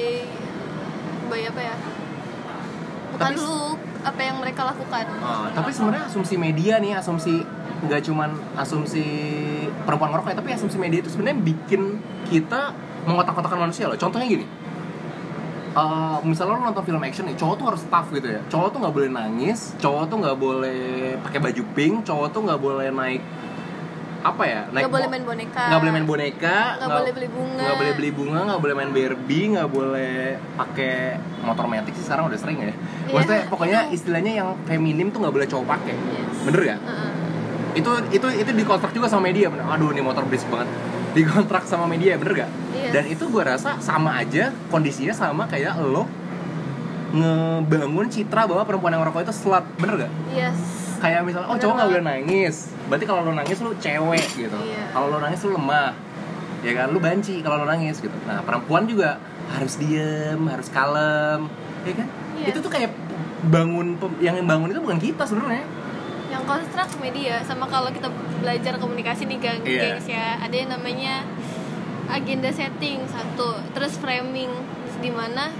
by 1.28 1.40
apa 1.46 1.60
ya? 1.62 1.74
Bukan 3.12 3.24
Tapi- 3.28 3.40
look 3.40 3.78
apa 3.98 4.20
yang 4.22 4.36
mereka 4.38 4.62
lakukan. 4.64 5.04
Ah, 5.20 5.50
tapi 5.52 5.70
sebenarnya 5.70 6.06
asumsi 6.06 6.34
media 6.38 6.78
nih 6.78 6.96
asumsi 6.96 7.42
nggak 7.78 8.10
cuman 8.10 8.30
asumsi 8.58 9.04
perempuan 9.86 10.10
ngerokok 10.10 10.34
ya 10.34 10.36
tapi 10.38 10.50
asumsi 10.50 10.78
media 10.80 10.98
itu 10.98 11.10
sebenarnya 11.12 11.38
bikin 11.44 11.98
kita 12.26 12.74
mengotak-kotakan 13.04 13.68
manusia 13.68 13.86
loh. 13.86 13.98
Contohnya 13.98 14.26
gini 14.26 14.46
Eh, 15.78 16.18
misalnya 16.26 16.58
lo 16.58 16.62
nonton 16.64 16.82
film 16.82 16.98
action 16.98 17.22
nih 17.22 17.38
cowok 17.38 17.54
tuh 17.54 17.66
harus 17.70 17.82
tough 17.86 18.08
gitu 18.10 18.26
ya 18.26 18.40
cowok 18.50 18.68
tuh 18.74 18.78
nggak 18.82 18.94
boleh 18.94 19.08
nangis 19.08 19.58
cowok 19.78 20.04
tuh 20.10 20.16
nggak 20.18 20.36
boleh 20.36 20.82
pakai 21.22 21.38
baju 21.38 21.62
pink 21.72 21.94
cowok 22.02 22.28
tuh 22.34 22.40
nggak 22.42 22.58
boleh 22.58 22.88
naik 22.90 23.22
apa 24.18 24.42
ya 24.42 24.60
naik 24.74 24.82
nggak 24.82 24.94
boleh 24.98 25.06
main 25.06 25.22
boneka 25.22 25.62
nggak 25.70 25.78
boleh 25.78 25.92
main 25.94 26.06
boneka 26.08 26.58
Nggak 26.74 26.90
boleh 26.90 27.12
beli 27.14 27.28
bunga. 27.30 27.62
nggak 27.62 27.76
boleh 27.78 27.92
beli 27.94 28.10
bunga 28.10 28.40
nggak 28.42 28.60
boleh 28.60 28.74
main 28.74 28.90
Barbie 28.90 29.44
nggak 29.54 29.68
boleh 29.70 30.16
pakai 30.58 30.94
motor 31.46 31.64
metik 31.70 31.94
sih 31.94 32.02
sekarang 32.02 32.24
udah 32.26 32.38
sering 32.42 32.58
ya 32.58 32.74
maksudnya 33.06 33.42
pokoknya 33.46 33.80
itu. 33.86 33.94
istilahnya 34.02 34.32
yang 34.34 34.48
feminim 34.66 35.14
tuh 35.14 35.22
nggak 35.22 35.34
boleh 35.38 35.46
cowok 35.46 35.66
pakai 35.68 35.94
Yes. 35.94 36.38
bener 36.42 36.60
gak 36.64 36.78
Heeh. 36.82 37.10
itu 37.76 37.90
itu 38.10 38.26
itu 38.34 38.50
dikontrak 38.50 38.90
juga 38.90 39.06
sama 39.06 39.30
media 39.30 39.46
aduh 39.46 39.94
ini 39.94 40.02
motor 40.02 40.26
berisik 40.26 40.50
banget 40.50 40.66
dikontrak 41.16 41.64
sama 41.64 41.88
media 41.88 42.16
bener 42.20 42.44
gak? 42.46 42.50
Yes. 42.76 42.92
dan 42.94 43.04
itu 43.08 43.24
gue 43.28 43.42
rasa 43.42 43.80
sama 43.80 44.20
aja 44.20 44.52
kondisinya 44.68 45.12
sama 45.12 45.48
kayak 45.48 45.80
lo 45.80 46.04
ngebangun 47.08 48.12
citra 48.12 48.44
bahwa 48.44 48.68
perempuan 48.68 48.92
yang 48.92 49.02
ngerokok 49.04 49.22
itu 49.24 49.34
slut 49.34 49.64
bener 49.80 50.08
gak? 50.08 50.12
Yes. 50.32 50.58
Kayak 50.98 51.24
misalnya 51.24 51.48
oh 51.48 51.54
Bener 51.54 51.62
cowok 51.64 51.74
nggak 51.78 51.88
boleh 51.94 52.04
nangis. 52.04 52.56
Berarti 52.90 53.04
kalau 53.06 53.20
lo 53.22 53.32
nangis 53.32 53.58
lo 53.62 53.70
cewek 53.78 54.26
gitu. 54.34 54.58
Iya. 54.58 54.84
kalau 54.92 55.06
lo 55.14 55.18
nangis 55.22 55.40
lo 55.46 55.50
lemah. 55.56 55.90
Ya 56.58 56.72
kan? 56.74 56.86
Lo 56.90 56.98
banci 56.98 57.34
kalau 57.40 57.62
lo 57.62 57.66
nangis 57.70 57.96
gitu. 58.02 58.16
Nah 58.26 58.42
perempuan 58.42 58.84
juga 58.84 59.16
harus 59.48 59.80
diem 59.80 60.40
harus 60.44 60.68
kalem 60.68 61.48
ya 61.86 61.94
kan? 62.04 62.08
Iya. 62.38 62.46
itu 62.52 62.58
tuh 62.60 62.70
kayak 62.70 62.92
bangun 63.48 63.96
yang 64.18 64.36
bangun 64.44 64.68
itu 64.74 64.80
bukan 64.82 64.98
kita 64.98 65.22
sebenarnya 65.24 65.64
yang 66.48 66.64
konstruk 66.64 66.90
media 67.04 67.44
sama 67.44 67.68
kalau 67.68 67.92
kita 67.92 68.08
belajar 68.40 68.80
komunikasi 68.80 69.28
nih 69.28 69.36
gang 69.36 69.60
Iya. 69.60 70.00
gengs 70.00 70.08
ya. 70.08 70.40
Ada 70.40 70.56
yang 70.56 70.70
namanya 70.72 71.14
agenda 72.08 72.48
setting 72.48 73.04
satu 73.04 73.60
terus 73.76 74.00
framing. 74.00 74.48
Di 74.98 75.12
mana 75.12 75.52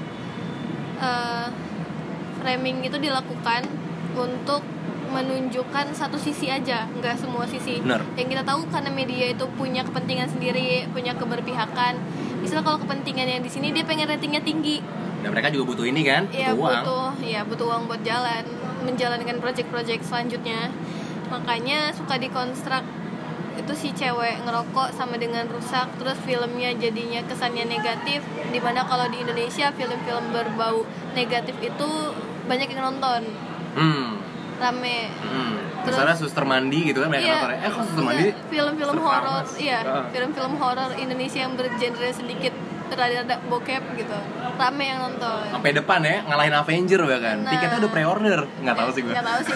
eh, 0.98 1.46
framing 2.40 2.80
itu 2.82 2.96
dilakukan 2.96 3.68
untuk 4.16 4.64
menunjukkan 5.08 5.92
satu 5.92 6.16
sisi 6.16 6.48
aja 6.48 6.88
nggak 6.90 7.16
semua 7.16 7.44
sisi. 7.44 7.80
Benar. 7.80 8.04
yang 8.16 8.28
kita 8.28 8.44
tahu 8.44 8.64
karena 8.68 8.88
media 8.88 9.28
itu 9.28 9.44
punya 9.56 9.84
kepentingan 9.84 10.28
sendiri 10.28 10.88
punya 10.88 11.12
keberpihakan. 11.12 11.96
Misalnya 12.40 12.64
kalau 12.64 12.78
kepentingan 12.80 13.28
yang 13.28 13.42
di 13.44 13.50
sini 13.52 13.72
dia 13.72 13.84
pengen 13.84 14.08
ratingnya 14.08 14.40
tinggi. 14.40 14.80
Dan 15.18 15.34
mereka 15.34 15.50
juga 15.50 15.74
butuh 15.74 15.84
ini 15.84 16.00
kan 16.06 16.30
ya 16.30 16.54
butuh 16.54 16.62
uang. 16.62 16.82
butuh 16.86 17.08
ya 17.26 17.40
butuh 17.42 17.66
uang 17.66 17.82
buat 17.90 18.02
jalan 18.06 18.42
menjalankan 18.88 19.36
project-project 19.38 20.00
selanjutnya 20.02 20.72
makanya 21.28 21.92
suka 21.92 22.16
dikonstruk 22.16 22.80
itu 23.54 23.72
si 23.74 23.88
cewek 23.92 24.40
ngerokok 24.40 24.94
sama 24.94 25.18
dengan 25.18 25.44
rusak 25.46 25.92
terus 25.98 26.16
filmnya 26.22 26.72
jadinya 26.72 27.20
kesannya 27.26 27.68
negatif 27.68 28.22
di 28.48 28.58
mana 28.58 28.80
kalau 28.82 29.04
di 29.06 29.20
Indonesia 29.20 29.68
film-film 29.70 30.32
berbau 30.32 30.86
negatif 31.12 31.58
itu 31.60 31.90
banyak 32.46 32.70
yang 32.70 32.88
nonton 32.88 33.28
hmm. 33.74 34.08
rame 34.56 35.12
Hmm. 35.20 35.54
Terus- 35.78 35.94
Misalnya 35.94 36.16
suster 36.18 36.44
mandi 36.44 36.78
gitu 36.84 36.98
kan 36.98 37.08
mereka 37.08 37.24
Iya. 37.24 37.34
nonton. 37.38 37.50
Eh 37.54 37.70
kok 37.70 37.82
suster 37.86 38.04
mandi? 38.04 38.24
Iya, 38.24 38.34
film-film 38.50 38.96
horor 38.98 39.44
iya 39.56 39.78
Ah. 39.80 40.04
film-film 40.10 40.52
horor 40.58 40.90
Indonesia 40.96 41.38
yang 41.38 41.54
bergenre 41.54 42.08
sedikit 42.10 42.52
rada-rada 42.90 43.36
bokep 43.46 43.82
gitu 43.94 44.18
rame 44.58 44.84
yang 44.84 44.98
nonton 45.00 45.40
Sampai 45.48 45.70
depan 45.70 46.00
ya 46.02 46.16
ngalahin 46.26 46.54
Avenger 46.54 47.00
bahkan. 47.02 47.36
Nah. 47.40 47.50
Tiketnya 47.50 47.78
udah 47.78 47.90
pre-order. 47.90 48.38
Nggak 48.60 48.76
tahu 48.76 48.88
sih 48.90 49.00
gue. 49.02 49.14
nggak 49.14 49.26
tahu 49.26 49.40
sih 49.40 49.54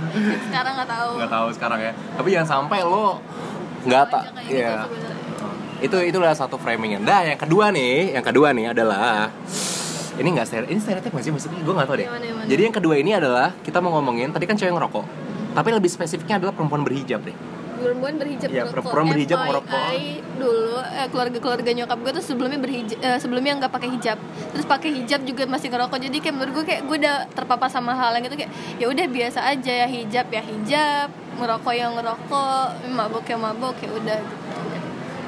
sekarang 0.48 0.72
nggak 0.78 0.90
tahu 0.90 1.10
Nggak 1.18 1.30
tahu 1.30 1.46
sekarang 1.52 1.78
ya. 1.82 1.92
Tapi 2.14 2.28
jangan 2.30 2.48
sampai 2.48 2.78
lo 2.82 3.18
nggak 3.84 4.04
tak. 4.08 4.22
Aja 4.24 4.32
kayak 4.34 4.48
Iya. 4.48 4.70
gitu 4.70 4.86
sebenarnya. 4.86 5.16
Itu 5.78 5.96
itulah 6.02 6.32
satu 6.34 6.58
framingnya. 6.58 6.98
Nah, 6.98 7.22
yang 7.22 7.38
kedua 7.38 7.70
nih, 7.70 8.18
yang 8.18 8.24
kedua 8.26 8.50
nih 8.50 8.74
adalah 8.74 9.30
ini 10.18 10.28
nggak 10.34 10.46
stereo, 10.50 10.66
ini 10.66 10.80
stereotip 10.82 11.14
nggak 11.14 11.22
sih 11.22 11.30
maksudnya? 11.30 11.60
Gue 11.62 11.74
nggak 11.78 11.86
tahu 11.86 11.96
deh. 12.02 12.06
Gimana, 12.10 12.24
gimana? 12.26 12.46
Jadi 12.50 12.60
yang 12.66 12.74
kedua 12.74 12.94
ini 12.98 13.10
adalah 13.14 13.54
kita 13.62 13.78
mau 13.78 13.94
ngomongin 13.94 14.34
tadi 14.34 14.44
kan 14.46 14.58
cewek 14.58 14.74
ngerokok. 14.74 15.04
Tapi 15.54 15.68
lebih 15.70 15.86
spesifiknya 15.86 16.42
adalah 16.42 16.50
perempuan 16.50 16.82
berhijab 16.82 17.22
deh. 17.22 17.34
Perempuan 17.78 18.14
berhijab 18.14 18.48
Iya, 18.48 18.62
ngerokok. 18.64 18.74
perempuan 18.84 19.06
berhijab 19.08 19.38
FYI, 19.38 19.46
ngerokok. 19.46 19.90
dulu 20.36 20.74
eh, 20.78 21.08
keluarga-keluarga 21.08 21.70
nyokap 21.74 21.98
gue 21.98 22.12
tuh 22.12 22.24
sebelumnya 22.24 22.58
berhijab 22.58 22.98
eh, 22.98 23.18
sebelumnya 23.18 23.52
nggak 23.56 23.72
pakai 23.72 23.88
hijab 23.90 24.18
terus 24.50 24.64
pakai 24.64 24.90
hijab 24.92 25.20
juga 25.22 25.42
masih 25.44 25.68
ngerokok 25.68 25.98
jadi 26.00 26.16
kayak 26.18 26.34
menurut 26.34 26.52
gue 26.52 26.64
kayak 26.66 26.82
gue 26.84 26.96
udah 26.98 27.16
terpapar 27.30 27.68
sama 27.68 27.92
hal 27.92 28.12
yang 28.12 28.24
gitu 28.24 28.36
kayak 28.36 28.50
ya 28.76 28.86
udah 28.86 29.06
biasa 29.06 29.40
aja 29.46 29.72
ya 29.76 29.88
hijab 29.88 30.26
ya 30.28 30.42
hijab 30.42 31.08
ngerokok 31.34 31.72
yang 31.72 31.94
ngerokok 31.94 32.66
mabok 32.90 33.24
ya 33.24 33.36
mabok 33.36 33.76
ya 33.78 33.90
udah 33.92 34.18
gitu 34.18 34.36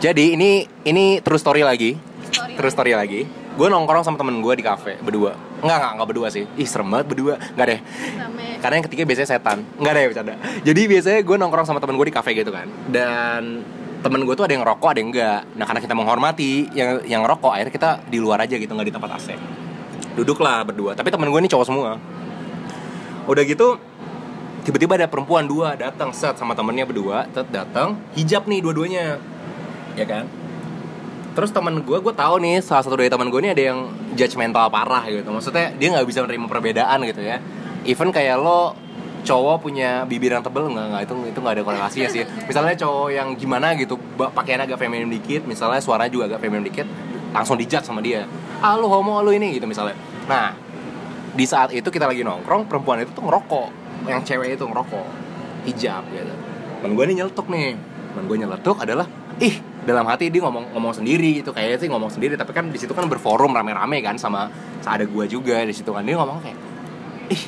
Jadi 0.01 0.33
ini 0.33 0.51
ini 0.83 1.21
true 1.21 1.37
story 1.37 1.61
lagi. 1.61 1.93
Story 2.25 2.57
True 2.57 2.73
story 2.73 2.93
lagi. 2.95 3.21
Gue 3.59 3.67
nongkrong 3.67 4.07
sama 4.07 4.17
temen 4.17 4.39
gue 4.39 4.55
di 4.55 4.65
kafe 4.65 4.99
berdua. 5.03 5.35
Enggak 5.61 5.77
enggak 5.83 5.93
enggak 5.99 6.09
berdua 6.09 6.29
sih. 6.31 6.45
Ih 6.57 6.69
serem 6.69 6.87
banget 6.87 7.07
berdua. 7.11 7.35
Enggak 7.57 7.67
deh. 7.67 7.81
rame 8.17 8.47
Karena 8.63 8.75
yang 8.79 8.87
ketiga 8.87 9.03
biasanya 9.09 9.29
setan. 9.37 9.59
Enggak 9.77 9.93
deh 9.97 10.05
bercanda. 10.11 10.35
Jadi 10.63 10.81
biasanya 10.87 11.21
gue 11.27 11.37
nongkrong 11.37 11.67
sama 11.67 11.79
temen 11.83 11.95
gue 11.99 12.07
di 12.09 12.15
kafe 12.15 12.31
gitu 12.37 12.51
kan. 12.55 12.67
Dan 12.89 13.67
temen 14.01 14.21
gue 14.25 14.35
tuh 14.39 14.45
ada 14.49 14.53
yang 14.55 14.63
ngerokok 14.63 14.89
ada 14.89 14.99
yang 15.03 15.11
enggak. 15.11 15.41
Nah 15.59 15.65
karena 15.67 15.81
kita 15.83 15.95
menghormati 15.99 16.51
yang 16.73 16.89
yang 17.05 17.21
ngerokok 17.27 17.53
akhirnya 17.53 17.75
kita 17.75 17.91
di 18.09 18.19
luar 18.23 18.39
aja 18.47 18.55
gitu 18.57 18.71
nggak 18.71 18.89
di 18.89 18.95
tempat 18.95 19.11
AC. 19.19 19.29
Duduklah 20.15 20.63
berdua. 20.65 20.95
Tapi 20.95 21.11
temen 21.11 21.29
gue 21.29 21.41
ini 21.43 21.51
cowok 21.51 21.67
semua. 21.67 21.99
Udah 23.29 23.43
gitu 23.45 23.77
tiba-tiba 24.65 24.97
ada 25.01 25.09
perempuan 25.09 25.49
dua 25.49 25.73
datang 25.77 26.13
set 26.13 26.37
sama 26.37 26.53
temennya 26.53 26.85
berdua 26.85 27.25
set 27.33 27.49
datang 27.49 27.97
hijab 28.13 28.45
nih 28.45 28.61
dua-duanya 28.61 29.17
ya 29.97 30.05
kan 30.05 30.29
terus 31.31 31.55
teman 31.55 31.79
gue 31.81 31.99
gue 32.03 32.15
tahu 32.15 32.43
nih 32.43 32.59
salah 32.59 32.83
satu 32.83 32.99
dari 32.99 33.07
teman 33.07 33.31
gue 33.31 33.41
ini 33.41 33.51
ada 33.55 33.63
yang 33.73 33.79
judgmental 34.19 34.67
parah 34.69 35.07
gitu. 35.07 35.31
Maksudnya 35.31 35.75
dia 35.79 35.89
nggak 35.95 36.07
bisa 36.07 36.27
menerima 36.27 36.47
perbedaan 36.51 36.99
gitu 37.07 37.23
ya. 37.23 37.39
Even 37.87 38.11
kayak 38.11 38.37
lo 38.43 38.75
cowok 39.21 39.61
punya 39.61 40.09
bibir 40.09 40.33
yang 40.33 40.41
tebel 40.41 40.73
nggak 40.73 40.87
nggak 40.97 41.03
itu 41.05 41.15
itu 41.29 41.39
nggak 41.39 41.55
ada 41.61 41.65
korelasinya 41.65 42.09
sih. 42.11 42.23
Misalnya 42.49 42.75
cowok 42.77 43.09
yang 43.15 43.29
gimana 43.39 43.77
gitu 43.79 43.95
pakaiannya 44.17 44.67
agak 44.67 44.79
feminim 44.81 45.09
dikit 45.13 45.47
misalnya 45.47 45.79
suaranya 45.79 46.11
juga 46.11 46.25
agak 46.35 46.41
feminim 46.43 46.67
dikit 46.67 46.87
langsung 47.31 47.55
dijudge 47.55 47.87
sama 47.87 48.03
dia. 48.03 48.27
Ah 48.59 48.75
lu 48.75 48.91
homo 48.91 49.23
lu 49.23 49.31
ini 49.31 49.55
gitu 49.55 49.65
misalnya. 49.71 49.95
Nah 50.27 50.57
di 51.31 51.47
saat 51.47 51.71
itu 51.71 51.87
kita 51.87 52.11
lagi 52.11 52.27
nongkrong 52.27 52.67
perempuan 52.67 53.07
itu 53.07 53.15
tuh 53.15 53.23
ngerokok. 53.23 53.69
Yang 54.09 54.35
cewek 54.35 54.59
itu 54.59 54.65
ngerokok. 54.67 55.07
Hijab 55.69 56.03
gitu. 56.11 56.35
Temen 56.81 56.93
gue 56.97 57.05
nih 57.07 57.17
nyeletuk 57.23 57.47
nih. 57.53 57.77
Temen 58.11 58.25
gue 58.27 58.37
nyeletuk 58.41 58.77
adalah 58.81 59.07
ih 59.41 59.55
dalam 59.89 60.05
hati 60.05 60.29
dia 60.29 60.45
ngomong 60.45 60.77
ngomong 60.77 60.93
sendiri 60.93 61.41
itu 61.41 61.51
kayaknya 61.57 61.79
sih 61.81 61.89
ngomong 61.89 62.13
sendiri 62.13 62.37
tapi 62.37 62.53
kan 62.53 62.69
di 62.69 62.77
situ 62.77 62.93
kan 62.93 63.09
berforum 63.09 63.57
rame-rame 63.57 64.05
kan 64.05 64.21
sama 64.21 64.53
ada 64.85 65.05
gue 65.09 65.25
juga 65.25 65.65
di 65.65 65.73
situ 65.73 65.89
kan. 65.91 66.05
Dia 66.05 66.21
ngomong 66.21 66.45
kayak 66.45 66.59
ih 67.33 67.43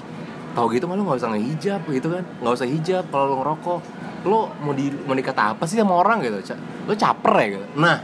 tau 0.56 0.68
gitu 0.72 0.84
mah 0.88 0.96
lu 0.96 1.04
nggak 1.04 1.20
usah 1.20 1.30
ngehijab 1.36 1.80
gitu 1.92 2.08
kan. 2.08 2.24
Nggak 2.40 2.54
usah 2.56 2.68
hijab 2.68 3.04
kalau 3.12 3.24
lu 3.28 3.36
ngerokok. 3.44 3.80
Lo 4.22 4.54
mau 4.64 4.72
di 4.72 4.88
mau 5.04 5.12
dikata 5.12 5.52
apa 5.52 5.68
sih 5.68 5.76
sama 5.76 6.00
orang? 6.00 6.24
Gitu. 6.24 6.56
Lo 6.88 6.92
caper 6.96 7.34
ya 7.44 7.46
gitu. 7.60 7.66
Nah 7.76 7.96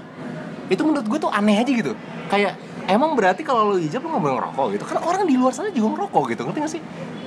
itu 0.68 0.82
menurut 0.84 1.06
gue 1.08 1.18
tuh 1.18 1.32
aneh 1.32 1.56
aja 1.56 1.72
gitu. 1.72 1.92
Kayak 2.28 2.60
emang 2.84 3.16
berarti 3.16 3.40
kalau 3.40 3.72
lo 3.72 3.76
hijab 3.80 4.04
lo 4.04 4.12
nggak 4.12 4.22
boleh 4.28 4.36
ngerokok? 4.36 4.66
Gitu. 4.76 4.84
Kan 4.84 4.96
orang 5.00 5.24
di 5.24 5.34
luar 5.40 5.52
sana 5.56 5.72
juga 5.72 5.88
ngerokok 5.96 6.22
gitu 6.36 6.40
ngerti 6.44 6.58
gak 6.60 6.72
sih? 6.76 6.82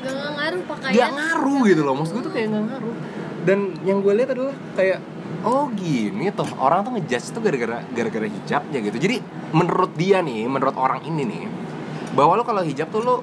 Gak 0.06 0.14
ngaruh 0.14 0.62
pakaian. 0.70 0.94
Gak 0.94 1.10
ngaruh 1.18 1.60
gitu 1.66 1.82
loh. 1.82 1.94
Maksud 1.98 2.14
gue 2.14 2.24
tuh 2.30 2.34
kayak 2.34 2.48
gak 2.54 2.64
ngaruh. 2.70 2.96
Dan 3.42 3.60
yang 3.82 4.06
gue 4.06 4.14
lihat 4.14 4.30
adalah 4.38 4.54
kayak 4.78 5.02
oh 5.42 5.70
gini 5.74 6.30
tuh 6.34 6.46
orang 6.62 6.86
tuh 6.86 6.92
ngejudge 6.98 7.34
tuh 7.34 7.42
gara-gara 7.42 7.82
gara-gara 7.94 8.28
hijabnya 8.30 8.80
gitu. 8.86 8.98
Jadi 9.02 9.18
menurut 9.52 9.92
dia 9.98 10.22
nih 10.22 10.46
menurut 10.46 10.78
orang 10.78 11.02
ini 11.06 11.24
nih 11.26 11.44
bahwa 12.14 12.38
lo 12.38 12.44
kalau 12.46 12.62
hijab 12.62 12.92
tuh 12.94 13.02
lo 13.02 13.16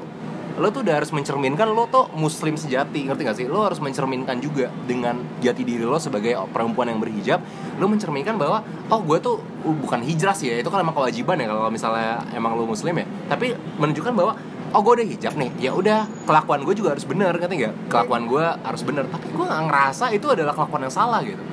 lo 0.58 0.74
tuh 0.74 0.82
udah 0.82 0.98
harus 0.98 1.14
mencerminkan 1.14 1.70
lo 1.70 1.86
tuh 1.86 2.10
muslim 2.18 2.58
sejati. 2.58 3.06
Ngerti 3.06 3.22
gak 3.22 3.36
sih? 3.38 3.46
Lo 3.46 3.62
harus 3.62 3.78
mencerminkan 3.78 4.42
juga 4.42 4.66
dengan 4.90 5.22
jati 5.38 5.62
diri 5.62 5.86
lo 5.86 6.02
sebagai 6.02 6.34
perempuan 6.50 6.90
yang 6.90 6.98
berhijab. 6.98 7.38
Lo 7.78 7.86
mencerminkan 7.86 8.34
bahwa 8.34 8.66
oh 8.90 9.00
gue 9.06 9.18
tuh 9.22 9.38
uh, 9.38 9.76
bukan 9.78 10.02
hijrah 10.02 10.34
sih 10.34 10.50
ya. 10.50 10.58
Itu 10.58 10.74
kan 10.74 10.82
emang 10.82 10.98
kewajiban 10.98 11.38
ya 11.38 11.46
kalau 11.46 11.70
misalnya 11.70 12.26
emang 12.34 12.58
lo 12.58 12.66
muslim 12.66 12.90
ya. 12.98 13.06
Tapi 13.30 13.54
menunjukkan 13.78 14.12
bahwa 14.18 14.34
oh 14.74 14.80
gue 14.82 14.92
udah 14.98 15.06
hijab 15.06 15.38
nih. 15.38 15.50
Ya 15.62 15.70
udah 15.70 16.10
kelakuan 16.26 16.66
gue 16.66 16.74
juga 16.74 16.98
harus 16.98 17.06
benar. 17.06 17.38
Ngerti 17.38 17.54
gak 17.62 17.74
kelakuan 17.86 18.26
gue 18.26 18.42
harus 18.42 18.82
benar. 18.82 19.06
Tapi 19.06 19.30
gue 19.30 19.44
nggak 19.46 19.62
ngerasa 19.70 20.10
itu 20.10 20.26
adalah 20.26 20.58
kelakuan 20.58 20.90
yang 20.90 20.94
salah 20.94 21.22
gitu 21.22 21.47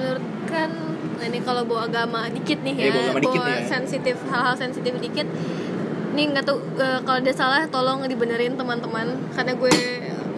menurut 0.00 0.24
kan 0.48 0.70
nah 1.20 1.24
ini 1.28 1.38
kalau 1.44 1.62
bawa 1.68 1.84
agama 1.84 2.32
dikit 2.32 2.64
nih 2.64 2.74
ya 2.80 2.84
Iya, 2.88 3.12
bawa 3.12 3.44
ya. 3.44 3.60
sensitif 3.68 4.16
hal-hal 4.32 4.56
sensitif 4.56 4.96
dikit. 4.96 5.28
Nih 6.16 6.24
nggak 6.32 6.48
tahu 6.48 6.58
eh, 6.80 6.98
kalau 7.04 7.18
ada 7.20 7.32
salah 7.36 7.62
tolong 7.68 8.08
dibenerin 8.08 8.56
teman-teman 8.56 9.20
karena 9.36 9.52
gue 9.52 9.72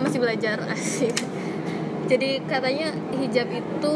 masih 0.03 0.19
belajar. 0.19 0.59
Asik 0.67 1.15
jadi 2.11 2.43
katanya 2.51 2.91
hijab 3.15 3.47
itu 3.55 3.95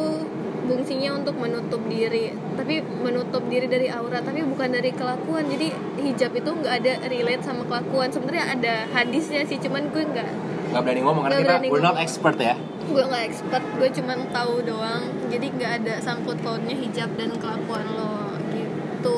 fungsinya 0.66 1.22
untuk 1.22 1.38
menutup 1.38 1.78
diri 1.86 2.34
tapi 2.58 2.82
menutup 2.82 3.42
diri 3.46 3.66
dari 3.70 3.86
aurat 3.90 4.22
tapi 4.22 4.46
bukan 4.46 4.70
dari 4.70 4.94
kelakuan. 4.94 5.50
Jadi 5.50 5.74
hijab 6.06 6.38
itu 6.38 6.50
nggak 6.54 6.74
ada 6.86 6.92
relate 7.10 7.42
sama 7.42 7.66
kelakuan. 7.66 8.14
Sebenarnya 8.14 8.54
ada 8.54 8.74
hadisnya 8.94 9.42
sih 9.42 9.58
cuman 9.58 9.90
gue 9.90 10.06
nggak 10.06 10.28
nggak 10.70 10.82
berani 10.82 11.02
ngomong 11.02 11.22
karena 11.26 11.38
kita 11.42 11.50
berani 11.50 11.66
we're 11.74 11.82
not 11.82 11.98
expert 11.98 12.38
ya. 12.38 12.54
Gue 12.86 13.02
nggak 13.02 13.24
expert 13.26 13.64
gue 13.74 13.88
cuman 13.90 14.18
tahu 14.30 14.54
doang 14.62 15.02
jadi 15.26 15.46
nggak 15.50 15.72
ada 15.82 15.94
sangkut 16.00 16.38
pautnya 16.40 16.74
hijab 16.74 17.10
dan 17.18 17.34
kelakuan 17.36 17.86
lo 17.94 18.34
gitu 18.54 19.16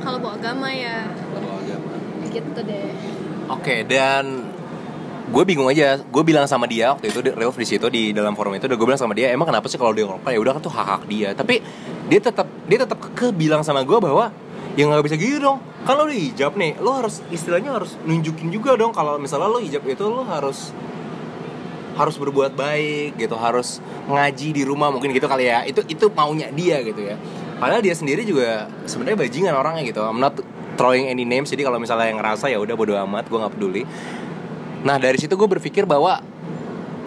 kalau 0.00 0.22
bawa 0.22 0.38
agama 0.38 0.70
ya. 0.70 1.10
Gitu 2.30 2.60
deh. 2.62 2.94
Oke 3.50 3.82
dan 3.82 4.46
gue 5.26 5.42
bingung 5.42 5.66
aja. 5.66 5.98
Gue 5.98 6.22
bilang 6.22 6.46
sama 6.46 6.70
dia 6.70 6.94
waktu 6.94 7.10
itu 7.10 7.18
di- 7.26 7.34
Relf 7.34 7.58
di 7.58 7.66
situ 7.66 7.86
di 7.90 8.14
dalam 8.14 8.38
forum 8.38 8.54
itu 8.54 8.70
udah 8.70 8.78
gue 8.78 8.86
bilang 8.86 9.00
sama 9.02 9.18
dia 9.18 9.34
emang 9.34 9.50
kenapa 9.50 9.66
sih 9.66 9.74
kalau 9.74 9.90
dia 9.90 10.06
ngerokok 10.06 10.30
ya 10.30 10.38
udah 10.38 10.52
kan 10.54 10.62
tuh 10.62 10.74
hak 10.74 10.86
hak 10.86 11.02
dia. 11.10 11.28
Tapi 11.34 11.58
dia 12.06 12.20
tetap 12.22 12.46
dia 12.70 12.78
tetap 12.78 12.98
ke 13.02 13.34
bilang 13.34 13.66
sama 13.66 13.82
gue 13.82 13.98
bahwa 13.98 14.30
ya 14.78 14.86
nggak 14.86 15.02
bisa 15.02 15.16
gitu 15.18 15.42
dong. 15.42 15.58
Kan 15.82 15.98
lo 15.98 16.06
udah 16.06 16.18
hijab 16.18 16.52
nih 16.54 16.78
lo 16.78 16.90
harus 17.02 17.22
istilahnya 17.34 17.74
harus 17.74 17.98
nunjukin 18.06 18.54
juga 18.54 18.78
dong 18.78 18.94
kalau 18.94 19.18
misalnya 19.18 19.50
lo 19.50 19.58
hijab 19.58 19.82
itu 19.82 20.06
lo 20.06 20.22
harus 20.22 20.70
harus 21.96 22.20
berbuat 22.20 22.52
baik 22.52 23.16
gitu 23.16 23.34
harus 23.40 23.80
ngaji 24.06 24.52
di 24.52 24.62
rumah 24.68 24.92
mungkin 24.92 25.10
gitu 25.16 25.26
kali 25.26 25.48
ya. 25.48 25.64
Itu 25.64 25.82
itu 25.88 26.12
maunya 26.12 26.52
dia 26.52 26.84
gitu 26.84 27.00
ya. 27.00 27.16
Padahal 27.56 27.80
dia 27.80 27.96
sendiri 27.96 28.22
juga 28.22 28.68
sebenarnya 28.84 29.24
bajingan 29.24 29.54
orangnya 29.56 29.82
gitu. 29.88 30.04
I'm 30.04 30.20
not 30.20 30.36
throwing 30.76 31.08
any 31.08 31.24
names 31.24 31.48
jadi 31.48 31.64
kalau 31.64 31.80
misalnya 31.80 32.12
yang 32.12 32.20
ngerasa 32.20 32.52
ya 32.52 32.60
udah 32.60 32.76
bodo 32.76 32.92
amat 33.08 33.32
gue 33.32 33.38
nggak 33.40 33.54
peduli. 33.56 33.82
Nah 34.84 35.00
dari 35.00 35.16
situ 35.16 35.32
gue 35.34 35.48
berpikir 35.48 35.88
bahwa 35.88 36.20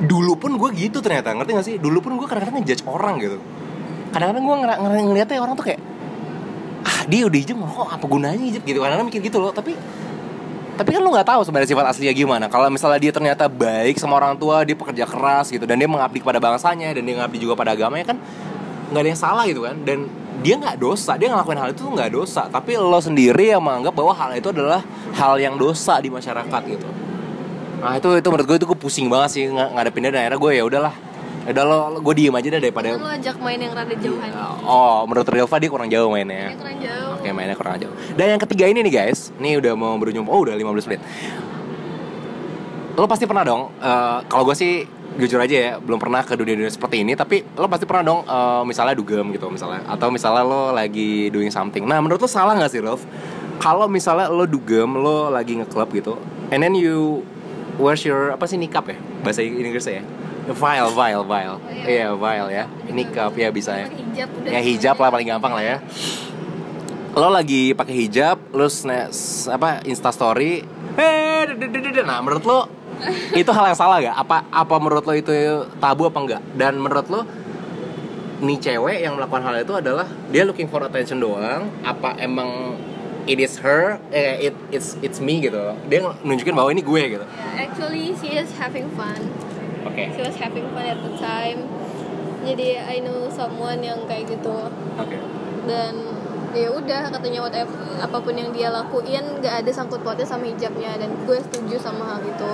dulu 0.01 0.33
pun 0.41 0.57
gue 0.57 0.69
gitu 0.73 1.05
ternyata 1.05 1.31
ngerti 1.37 1.51
gak 1.53 1.65
sih? 1.69 1.75
Dulu 1.77 2.01
pun 2.01 2.17
gue 2.17 2.25
kadang-kadang 2.25 2.65
ngejudge 2.65 2.83
orang 2.89 3.21
gitu. 3.21 3.37
Kadang-kadang 4.09 4.43
gue 4.43 4.55
ngel- 4.65 5.05
ngeliatnya 5.13 5.37
orang 5.37 5.53
tuh 5.53 5.65
kayak 5.69 5.81
ah 6.79 7.03
dia 7.05 7.27
udah 7.29 7.39
hijab 7.39 7.59
kok 7.61 7.89
apa 7.93 8.05
gunanya 8.09 8.41
hijab? 8.41 8.63
Gitu 8.65 8.79
kadang-kadang 8.81 9.07
mikir 9.13 9.21
gitu 9.21 9.37
loh. 9.37 9.53
Tapi 9.53 9.77
tapi 10.79 10.95
kan 10.95 11.03
lu 11.03 11.11
nggak 11.11 11.27
tahu 11.27 11.43
sebenarnya 11.43 11.75
sifat 11.75 11.85
aslinya 11.91 12.15
gimana. 12.15 12.45
Kalau 12.47 12.71
misalnya 12.71 13.03
dia 13.03 13.11
ternyata 13.11 13.51
baik 13.51 13.99
sama 13.99 14.15
orang 14.15 14.39
tua 14.39 14.63
dia 14.63 14.79
pekerja 14.79 15.03
keras 15.03 15.51
gitu 15.51 15.67
dan 15.67 15.75
dia 15.75 15.91
mengabdi 15.91 16.23
kepada 16.23 16.39
bangsanya 16.39 16.95
dan 16.95 17.03
dia 17.03 17.19
mengabdi 17.19 17.43
juga 17.43 17.59
pada 17.59 17.75
agamanya 17.75 18.15
kan 18.15 18.17
nggak 18.87 19.01
ada 19.03 19.09
yang 19.11 19.19
salah 19.19 19.43
gitu 19.43 19.67
kan. 19.67 19.75
Dan 19.83 20.07
dia 20.39 20.55
nggak 20.55 20.79
dosa 20.79 21.19
dia 21.19 21.35
ngelakuin 21.35 21.59
hal 21.59 21.75
itu 21.75 21.83
nggak 21.83 22.09
dosa. 22.15 22.47
Tapi 22.47 22.79
lo 22.79 22.95
sendiri 23.03 23.51
yang 23.51 23.59
menganggap 23.59 23.91
bahwa 23.91 24.15
hal 24.15 24.31
itu 24.39 24.55
adalah 24.55 24.79
hal 25.19 25.35
yang 25.35 25.59
dosa 25.59 25.99
di 25.99 26.07
masyarakat 26.07 26.61
gitu. 26.71 26.87
Nah 27.83 27.99
itu 27.99 28.07
itu 28.15 28.27
menurut 28.31 28.47
gue 28.47 28.57
itu 28.63 28.67
gue 28.71 28.79
pusing 28.79 29.11
banget 29.11 29.29
sih 29.35 29.43
ng 29.51 29.75
ngadepinnya 29.75 30.15
dan 30.15 30.31
akhirnya 30.31 30.39
gue 30.39 30.51
ya 30.55 30.63
udahlah 30.63 30.95
Ya 31.47 31.55
udah 31.55 31.65
lo, 31.65 31.77
gue 32.03 32.13
diem 32.19 32.35
aja 32.35 32.47
deh 32.51 32.61
daripada 32.61 32.93
lo 32.93 33.09
ajak 33.09 33.39
main 33.39 33.57
yang 33.57 33.71
rada 33.71 33.95
jauhan. 33.95 34.29
Oh 34.67 35.07
menurut 35.07 35.25
Rilva 35.25 35.55
dia 35.57 35.69
kurang 35.71 35.89
jauh 35.89 36.11
mainnya. 36.11 36.51
Yang 36.51 36.59
kurang 36.61 36.77
jauh 36.83 37.08
Oke 37.19 37.35
mainnya 37.35 37.51
kurang 37.53 37.75
jauh 37.75 37.91
Dan 38.15 38.31
yang 38.31 38.41
ketiga 38.41 38.65
ini 38.65 38.79
nih 38.79 38.93
guys. 38.95 39.35
Ini 39.35 39.59
udah 39.59 39.75
mau 39.75 39.91
berujung 39.99 40.23
Oh 40.25 40.39
udah 40.39 40.55
15 40.55 40.87
menit. 40.87 41.01
Lo 42.95 43.07
pasti 43.07 43.27
pernah 43.27 43.43
dong 43.43 43.71
eh, 43.75 44.17
Kalau 44.27 44.43
gue 44.43 44.55
sih 44.55 44.83
jujur 45.19 45.39
aja 45.39 45.55
ya 45.55 45.71
Belum 45.79 45.99
pernah 45.99 46.23
ke 46.23 46.35
dunia-dunia 46.35 46.71
seperti 46.71 47.03
ini 47.03 47.15
Tapi 47.15 47.43
lo 47.55 47.67
pasti 47.67 47.83
pernah 47.83 48.03
dong 48.07 48.19
eh, 48.23 48.61
Misalnya 48.63 48.95
dugem 48.95 49.35
gitu 49.35 49.51
misalnya. 49.51 49.83
Atau 49.87 50.09
misalnya 50.09 50.43
lo 50.43 50.71
lagi 50.71 51.27
doing 51.27 51.51
something. 51.51 51.83
Nah 51.83 51.99
menurut 51.99 52.19
lo 52.19 52.29
salah 52.29 52.55
gak 52.55 52.71
sih 52.71 52.79
Rolf? 52.79 53.03
Kalau 53.59 53.91
misalnya 53.91 54.31
lo 54.31 54.47
dugem 54.47 54.87
Lo 54.95 55.27
lagi 55.27 55.59
nge-club 55.59 55.91
gitu 55.91 56.13
And 56.51 56.63
then 56.63 56.71
you 56.71 57.23
Where's 57.75 58.03
your 58.03 58.31
Apa 58.31 58.47
sih 58.47 58.55
nikap 58.55 58.87
ya? 58.87 58.95
Bahasa 59.23 59.43
Inggrisnya 59.43 59.99
ya? 59.99 60.05
Vial, 60.49 60.89
vial, 60.89 61.21
vial 61.23 61.55
Iya, 61.83 62.15
vial 62.15 62.47
ya. 62.49 62.63
Nikap 62.89 63.35
ya 63.35 63.51
bisa 63.51 63.75
ya. 63.75 63.87
hijab 63.87 64.29
ya 64.43 64.59
hijab 64.59 64.95
lah 64.97 65.09
paling 65.13 65.27
gampang 65.29 65.53
lah 65.53 65.63
ya 65.63 65.77
lo 67.09 67.29
lagi 67.29 67.73
pakai 67.73 67.95
hijab 68.05 68.37
lo 68.53 68.69
sna- 68.69 69.09
s- 69.09 69.49
apa 69.49 69.81
insta 69.83 70.13
story 70.13 70.61
eh 70.95 71.43
nah 72.05 72.21
menurut 72.21 72.43
lo 72.45 72.59
itu 73.41 73.49
hal 73.49 73.71
yang 73.71 73.79
salah 73.79 73.97
gak 74.03 74.15
apa 74.15 74.37
apa 74.51 74.75
menurut 74.77 75.03
lo 75.03 75.13
itu 75.15 75.31
tabu 75.79 76.05
apa 76.05 76.19
enggak 76.19 76.41
dan 76.53 76.75
menurut 76.77 77.07
lo 77.07 77.21
nih 78.39 78.57
cewek 78.59 79.03
yang 79.03 79.19
melakukan 79.19 79.43
hal 79.43 79.55
itu 79.59 79.73
adalah 79.75 80.07
dia 80.31 80.47
looking 80.47 80.67
for 80.67 80.79
attention 80.83 81.19
doang 81.19 81.67
apa 81.83 82.15
emang 82.19 82.79
it 83.27 83.37
is 83.37 83.59
her 83.59 83.99
eh, 84.09 84.49
it 84.49 84.55
it's 84.71 84.95
it's 85.05 85.19
me 85.21 85.37
gitu. 85.37 85.59
Dia 85.85 86.01
nunjukin 86.25 86.55
bahwa 86.55 86.73
ini 86.73 86.81
gue 86.81 87.19
gitu. 87.19 87.25
Yeah, 87.25 87.67
Actually 87.67 88.15
she 88.17 88.33
is 88.33 88.49
having 88.57 88.89
fun. 88.97 89.19
Oke. 89.85 90.09
She 90.17 90.21
was 90.23 90.33
having 90.39 90.65
fun 90.73 90.85
at 90.87 90.97
the 90.97 91.13
time. 91.19 91.67
Jadi 92.41 92.79
I 92.79 93.03
know 93.05 93.29
someone 93.29 93.83
yang 93.83 94.07
kayak 94.09 94.33
gitu. 94.33 94.71
Oke. 94.97 95.19
Dan 95.69 95.93
ya 96.53 96.69
udah 96.73 97.13
katanya 97.13 97.39
whatever 97.45 97.77
apa 98.01 98.17
pun 98.17 98.33
yang 98.33 98.49
dia 98.49 98.73
lakuin 98.73 99.21
nggak 99.37 99.65
ada 99.65 99.71
sangkut 99.71 100.01
pautnya 100.01 100.25
sama 100.25 100.49
hijabnya 100.49 100.97
dan 100.97 101.13
gue 101.25 101.37
setuju 101.37 101.77
sama 101.77 102.15
hal 102.15 102.21
itu. 102.25 102.51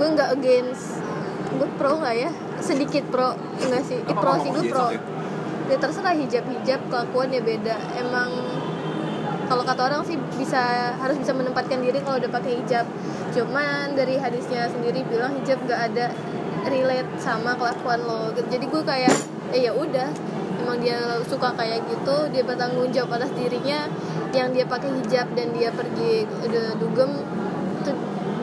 Gue 0.00 0.08
nggak 0.16 0.30
against 0.40 0.98
gue 1.54 1.68
pro 1.76 2.00
nggak 2.00 2.14
ya? 2.16 2.30
Sedikit 2.58 3.04
pro 3.12 3.36
enggak 3.60 3.82
sih? 3.84 4.00
Eh, 4.00 4.16
pro 4.16 4.32
sih 4.40 4.50
gue 4.50 4.64
pro. 4.72 4.88
ya 5.64 5.80
terserah 5.80 6.12
hijab 6.12 6.44
hijab 6.44 6.80
kelakuan 6.88 7.28
ya 7.32 7.40
beda. 7.40 7.76
Emang 7.96 8.30
kalau 9.44 9.64
kata 9.64 9.80
orang 9.92 10.00
sih 10.08 10.16
bisa 10.40 10.96
harus 10.96 11.20
bisa 11.20 11.36
menempatkan 11.36 11.84
diri 11.84 12.00
kalau 12.00 12.16
udah 12.20 12.32
pakai 12.32 12.64
hijab. 12.64 12.88
Cuman 13.36 13.92
dari 13.92 14.16
hadisnya 14.16 14.68
sendiri 14.72 15.04
bilang 15.08 15.36
hijab 15.40 15.60
nggak 15.64 15.80
ada 15.92 16.06
relate 16.68 17.10
sama 17.20 17.52
kelakuan 17.56 18.00
lo. 18.00 18.32
Jadi 18.32 18.64
gue 18.64 18.82
kayak 18.84 19.14
eh 19.52 19.68
ya 19.68 19.72
udah 19.76 20.08
emang 20.64 20.80
dia 20.80 21.20
suka 21.28 21.52
kayak 21.52 21.84
gitu 21.84 22.16
dia 22.32 22.40
bertanggung 22.40 22.88
jawab 22.88 23.20
atas 23.20 23.36
dirinya 23.36 23.84
yang 24.32 24.50
dia 24.56 24.64
pakai 24.64 24.90
hijab 25.04 25.28
dan 25.36 25.52
dia 25.52 25.68
pergi 25.70 26.24
udah 26.24 26.66
dugem 26.80 27.12
itu 27.84 27.92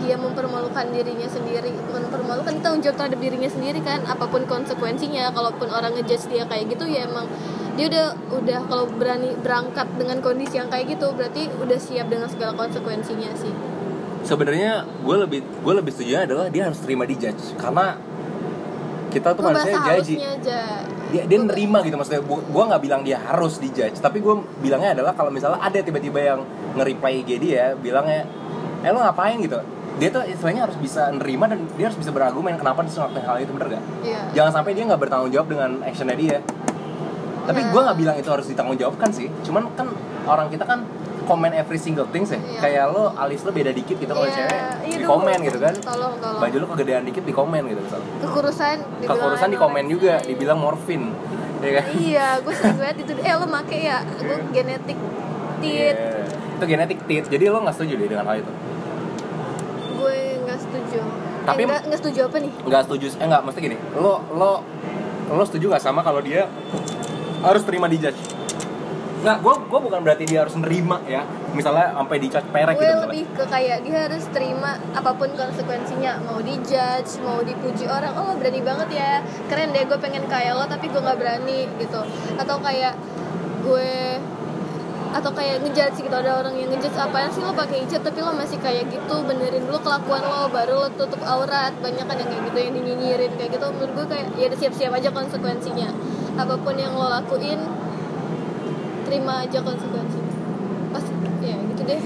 dia 0.06 0.16
mempermalukan 0.18 0.86
dirinya 0.94 1.26
sendiri 1.26 1.74
mempermalukan 1.90 2.62
tanggung 2.62 2.86
jawab 2.86 2.98
terhadap 3.02 3.20
dirinya 3.20 3.50
sendiri 3.50 3.82
kan 3.82 4.06
apa 4.06 4.30
pun 4.30 4.46
konsekuensinya 4.46 5.34
kalaupun 5.34 5.68
orang 5.74 5.98
ngejudge 5.98 6.30
dia 6.30 6.46
kayak 6.46 6.70
gitu 6.70 6.86
ya 6.86 7.10
emang 7.10 7.26
dia 7.76 7.88
udah 7.88 8.08
udah 8.36 8.60
kalau 8.68 8.86
berani 8.92 9.32
berangkat 9.40 9.88
dengan 9.96 10.20
kondisi 10.20 10.60
yang 10.60 10.68
kayak 10.68 10.92
gitu 10.92 11.08
berarti 11.16 11.48
udah 11.56 11.80
siap 11.80 12.12
dengan 12.12 12.28
segala 12.28 12.54
konsekuensinya 12.60 13.32
sih. 13.40 13.54
Sebenarnya 14.22 14.86
gue 15.02 15.18
lebih 15.18 15.40
gue 15.42 15.74
lebih 15.74 15.92
setuju 15.96 16.30
adalah 16.30 16.52
dia 16.52 16.70
harus 16.70 16.78
terima 16.84 17.08
di 17.08 17.16
judge 17.18 17.56
karena 17.58 17.98
kita 19.12 19.36
tuh 19.36 19.44
manusia 19.44 19.76
jaji 19.78 20.16
aja. 20.18 20.60
Dia 21.12 21.24
dia 21.28 21.38
nerima 21.38 21.84
gitu 21.84 22.00
maksudnya. 22.00 22.24
Gue 22.26 22.64
nggak 22.66 22.82
bilang 22.82 23.02
dia 23.04 23.20
harus 23.20 23.60
di 23.60 23.68
judge 23.70 24.00
tapi 24.00 24.18
gue 24.18 24.32
bilangnya 24.58 24.96
adalah 24.96 25.12
kalau 25.12 25.28
misalnya 25.30 25.60
ada 25.60 25.76
tiba-tiba 25.78 26.20
yang 26.24 26.40
nge-reply 26.74 27.22
IG 27.22 27.30
dia 27.38 27.76
bilangnya 27.76 28.24
eh 28.82 28.90
lo 28.90 29.04
ngapain? 29.04 29.38
gitu. 29.38 29.60
Dia 30.00 30.10
tuh 30.10 30.24
istilahnya 30.24 30.66
harus 30.66 30.80
bisa 30.80 31.12
nerima 31.12 31.46
dan 31.46 31.68
dia 31.76 31.92
harus 31.92 32.00
bisa 32.00 32.10
berargumen 32.10 32.56
kenapa 32.56 32.82
dia 32.82 32.96
ngelakuin 32.96 33.22
hal 33.22 33.38
itu 33.38 33.52
bener 33.54 33.68
gak 33.70 33.84
Iya. 34.02 34.20
jangan 34.34 34.52
sampai 34.56 34.72
dia 34.74 34.84
nggak 34.88 34.98
bertanggung 34.98 35.30
jawab 35.30 35.48
dengan 35.52 35.70
actionnya 35.84 36.16
dia. 36.18 36.38
Tapi 37.42 37.60
Ya. 37.60 37.70
gue 37.70 37.82
nggak 37.84 37.98
bilang 38.00 38.16
itu 38.16 38.30
harus 38.32 38.48
ditanggung 38.48 38.80
jawabkan 38.80 39.10
sih. 39.12 39.28
Cuman 39.44 39.68
kan 39.76 39.92
orang 40.26 40.48
kita 40.48 40.64
kan 40.64 40.88
komen 41.32 41.52
every 41.54 41.78
single 41.78 42.04
things 42.06 42.28
ya 42.28 42.38
Iya. 42.38 42.60
kayak 42.60 42.86
lo 42.92 43.16
alis 43.16 43.40
lo 43.42 43.52
beda 43.52 43.72
dikit 43.72 43.96
gitu 43.96 44.10
kalau 44.10 44.28
Iya, 44.28 44.36
cewek 44.38 44.60
iya 44.84 44.98
di 44.98 45.06
komen 45.06 45.38
gitu 45.42 45.58
kan. 45.58 45.74
tolong 45.80 46.14
tolong. 46.20 46.42
Baju 46.42 46.56
lo 46.58 46.68
kegedean 46.70 47.04
dikit 47.04 47.24
di 47.24 47.32
komen 47.32 47.62
gitu 47.66 47.80
misalnya. 47.80 48.08
Kekurusan 48.20 48.78
kekurusan 49.02 49.48
di 49.48 49.58
komen 49.58 49.84
juga 49.88 50.20
dibilang 50.22 50.60
morfin 50.60 51.16
ya 51.60 51.72
kan? 51.74 51.84
Iya 51.94 52.28
gue 52.40 52.54
sering 52.54 52.78
banget 52.78 52.98
itu. 53.02 53.12
Eh 53.18 53.32
lo 53.32 53.48
make 53.48 53.80
ya? 53.80 53.98
Gue 54.18 54.38
genetik 54.52 55.00
tit. 55.58 55.96
Iya. 55.96 56.28
itu 56.54 56.66
genetik 56.68 57.00
tit 57.06 57.26
jadi 57.26 57.44
lo 57.48 57.58
nggak 57.60 57.74
setuju 57.74 57.94
deh 57.96 58.08
dengan 58.08 58.26
hal 58.28 58.38
itu? 58.38 58.52
Gue 59.94 60.18
nggak 60.42 60.60
setuju. 60.60 61.00
Tapi- 61.42 61.64
eh, 61.64 61.66
nggak 61.66 61.82
nggak 61.88 62.00
setuju 62.00 62.20
apa 62.28 62.38
nih? 62.38 62.52
Nggak 62.62 62.82
setuju 62.86 63.06
eh 63.14 63.26
nggak 63.26 63.42
mesti 63.42 63.60
gini. 63.62 63.78
Lo 63.96 64.14
lo 64.30 64.52
lo 65.28 65.44
setuju 65.44 65.66
nggak 65.70 65.82
sama 65.82 66.02
kalau 66.02 66.20
dia 66.20 66.46
harus 67.42 67.64
terima 67.64 67.88
di 67.88 67.98
judge 67.98 68.20
nggak 69.22 69.38
gue 69.46 69.54
gue 69.70 69.80
bukan 69.86 70.00
berarti 70.02 70.24
dia 70.26 70.42
harus 70.42 70.58
nerima 70.58 70.98
ya. 71.06 71.22
Misalnya 71.54 71.94
sampai 71.94 72.18
di 72.18 72.28
judge 72.32 72.50
perek 72.50 72.74
gue 72.74 72.82
gitu 72.82 72.90
misalnya 72.90 73.06
lebih 73.06 73.24
ke 73.38 73.44
kayak 73.46 73.78
dia 73.86 73.98
harus 74.10 74.24
terima 74.34 74.72
apa 74.98 75.12
pun 75.14 75.30
konsekuensinya. 75.38 76.12
Mau 76.26 76.42
dijudge 76.42 77.22
mau 77.22 77.40
dipuji 77.46 77.86
orang 77.86 78.18
oh 78.18 78.34
lo 78.34 78.34
berani 78.42 78.62
banget 78.66 78.90
ya. 78.98 79.14
Keren 79.46 79.70
deh 79.78 79.86
gue 79.86 80.00
pengen 80.02 80.26
kayak 80.26 80.58
lo 80.58 80.66
tapi 80.66 80.90
gue 80.90 81.02
nggak 81.02 81.20
berani 81.22 81.70
gitu. 81.78 82.02
Atau 82.42 82.58
kayak 82.66 82.98
gue 83.62 84.18
atau 85.12 85.28
kayak 85.36 85.60
ngejudge 85.60 86.08
gitu 86.08 86.16
ada 86.16 86.40
orang 86.40 86.56
yang 86.56 86.72
ngejudge 86.72 86.96
apaan 86.96 87.28
sih 87.36 87.44
lo 87.44 87.52
pakai 87.52 87.84
hijab 87.84 88.00
tapi 88.00 88.24
lo 88.24 88.32
masih 88.32 88.56
kayak 88.64 88.88
gitu 88.88 89.16
benerin 89.28 89.68
dulu 89.68 89.84
kelakuan 89.84 90.24
lo 90.24 90.48
baru 90.50 90.88
lo 90.88 90.90
tutup 90.98 91.22
aurat. 91.22 91.76
Banyak 91.78 92.10
kan 92.10 92.16
yang 92.18 92.30
kayak 92.32 92.44
gitu 92.50 92.58
yang 92.58 92.74
dinyinyirin 92.74 93.32
kayak 93.38 93.52
gitu. 93.54 93.70
Menurut 93.70 93.92
gue 94.02 94.06
kayak 94.18 94.26
ya 94.40 94.50
udah 94.50 94.60
siap-siap 94.66 94.92
aja 94.98 95.10
konsekuensinya. 95.14 95.90
Apa 96.40 96.58
pun 96.58 96.80
yang 96.80 96.96
lo 96.96 97.12
lakuin 97.12 97.60
terima 99.12 99.44
aja 99.44 99.60
konsekuensinya 99.60 100.32
pas 100.96 101.04
ya 101.44 101.56
gitu 101.60 101.82
deh. 101.84 102.00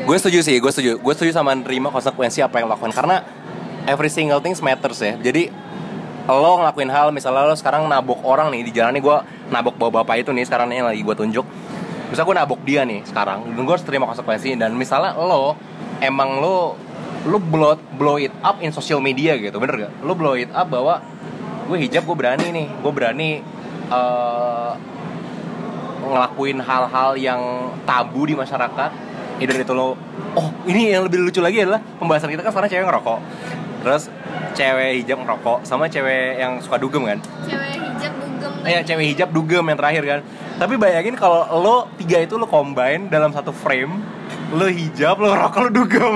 Ya. 0.00 0.04
gue 0.08 0.16
setuju 0.16 0.38
sih 0.40 0.56
gue 0.56 0.72
setuju. 0.72 0.92
Gue 0.96 1.12
setuju 1.12 1.36
sama 1.36 1.52
nerima 1.52 1.92
konsekuensi 1.92 2.40
apa 2.40 2.64
yang 2.64 2.72
lakukan. 2.72 2.96
Karena 2.96 3.20
every 3.84 4.08
single 4.08 4.40
things 4.40 4.64
matters 4.64 5.04
ya. 5.04 5.20
Jadi 5.20 5.52
lo 6.24 6.50
ngelakuin 6.64 6.88
hal 6.88 7.12
misalnya 7.12 7.44
lo 7.44 7.52
sekarang 7.52 7.84
nabok 7.84 8.24
orang 8.24 8.48
nih 8.54 8.64
di 8.64 8.72
jalan 8.72 8.96
nih 8.96 9.02
gue 9.04 9.16
nabok 9.52 9.76
bawa 9.76 10.00
bapak 10.00 10.24
itu 10.24 10.30
nih 10.32 10.48
sekarang 10.48 10.72
yang 10.72 10.88
lagi 10.88 11.04
gue 11.04 11.12
tunjuk. 11.12 11.44
Misalnya 12.08 12.26
gue 12.32 12.36
nabok 12.40 12.60
dia 12.64 12.82
nih 12.88 13.04
sekarang 13.04 13.44
gue 13.52 13.72
harus 13.76 13.84
terima 13.84 14.08
konsekuensi. 14.08 14.56
Dan 14.56 14.80
misalnya 14.80 15.12
lo 15.20 15.60
emang 16.00 16.40
lo 16.40 16.80
lo 17.28 17.36
blow 17.36 17.76
blow 18.00 18.16
it 18.16 18.32
up 18.40 18.64
in 18.64 18.72
social 18.72 19.04
media 19.04 19.36
gitu 19.36 19.60
bener 19.60 19.88
gak? 19.88 19.92
Lo 20.00 20.16
blow 20.16 20.40
it 20.40 20.48
up 20.56 20.72
bahwa 20.72 21.04
gue 21.68 21.76
hijab 21.84 22.08
gue 22.08 22.16
berani 22.16 22.48
nih. 22.48 22.66
Gue 22.80 22.92
berani 22.96 23.28
eh, 23.92 24.72
ngelakuin 26.00 26.58
hal-hal 26.60 27.16
yang 27.16 27.40
tabu 27.84 28.24
di 28.24 28.34
masyarakat. 28.34 28.90
Either 29.40 29.56
itu 29.56 29.72
lo 29.72 29.96
oh 30.36 30.48
ini 30.68 30.92
yang 30.92 31.08
lebih 31.08 31.24
lucu 31.24 31.40
lagi 31.40 31.64
adalah 31.64 31.80
pembahasan 31.96 32.28
kita 32.28 32.44
kan 32.44 32.52
sekarang 32.52 32.70
cewek 32.70 32.84
ngerokok. 32.88 33.18
Terus 33.80 34.02
cewek 34.52 34.90
hijab 35.00 35.18
ngerokok 35.24 35.58
sama 35.64 35.88
cewek 35.88 36.36
yang 36.36 36.60
suka 36.60 36.76
dugem 36.76 37.08
kan? 37.08 37.18
Cewek 37.48 37.72
hijab 37.80 38.12
dugem. 38.20 38.52
Eh 38.68 38.72
ya, 38.76 38.80
cewek 38.84 39.04
hijab 39.16 39.28
dugem 39.32 39.64
yang 39.64 39.78
terakhir 39.80 40.02
kan? 40.04 40.20
Tapi 40.60 40.74
bayangin 40.76 41.16
kalau 41.16 41.48
lo 41.56 41.88
tiga 41.96 42.20
itu 42.20 42.36
lo 42.36 42.44
combine 42.44 43.08
dalam 43.08 43.32
satu 43.32 43.48
frame 43.48 44.20
lo 44.52 44.68
hijab 44.68 45.16
lo 45.16 45.32
ngerokok 45.32 45.60
lo 45.64 45.70
dugem. 45.72 46.14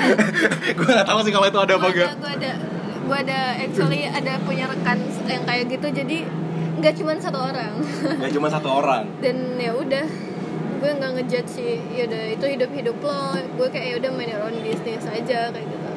Gue 0.76 0.86
gak 0.90 1.06
tahu 1.06 1.18
sih 1.22 1.30
kalau 1.30 1.46
itu 1.46 1.60
ada 1.60 1.72
apa 1.78 1.86
gue 1.86 1.94
enggak. 1.94 2.08
ada 2.10 2.18
gue 2.18 2.32
ada 2.34 2.50
gue 3.00 3.16
ada 3.26 3.40
actually 3.58 4.02
ada 4.06 4.32
punya 4.42 4.64
rekan 4.66 4.98
yang 5.26 5.44
kayak 5.46 5.64
gitu. 5.70 5.86
Jadi 5.94 6.18
nggak 6.80 6.94
cuma 6.96 7.12
satu 7.20 7.38
orang. 7.38 7.72
Gak 8.24 8.32
cuma 8.32 8.48
satu 8.48 8.68
orang. 8.72 9.04
Dan 9.20 9.36
ya 9.60 9.72
udah 9.76 10.06
gue 10.80 10.90
nggak 10.96 11.10
ngejudge 11.20 11.50
sih 11.52 11.76
ya 11.92 12.08
udah 12.08 12.22
itu 12.32 12.46
hidup 12.48 12.70
hidup 12.72 12.96
lo. 13.04 13.36
Gue 13.60 13.68
kayak 13.68 13.86
ya 13.86 13.94
udah 14.00 14.10
main 14.16 14.32
your 14.32 14.42
own 14.42 14.56
business 14.64 15.04
aja 15.06 15.52
kayak 15.52 15.66
gitu. 15.68 15.88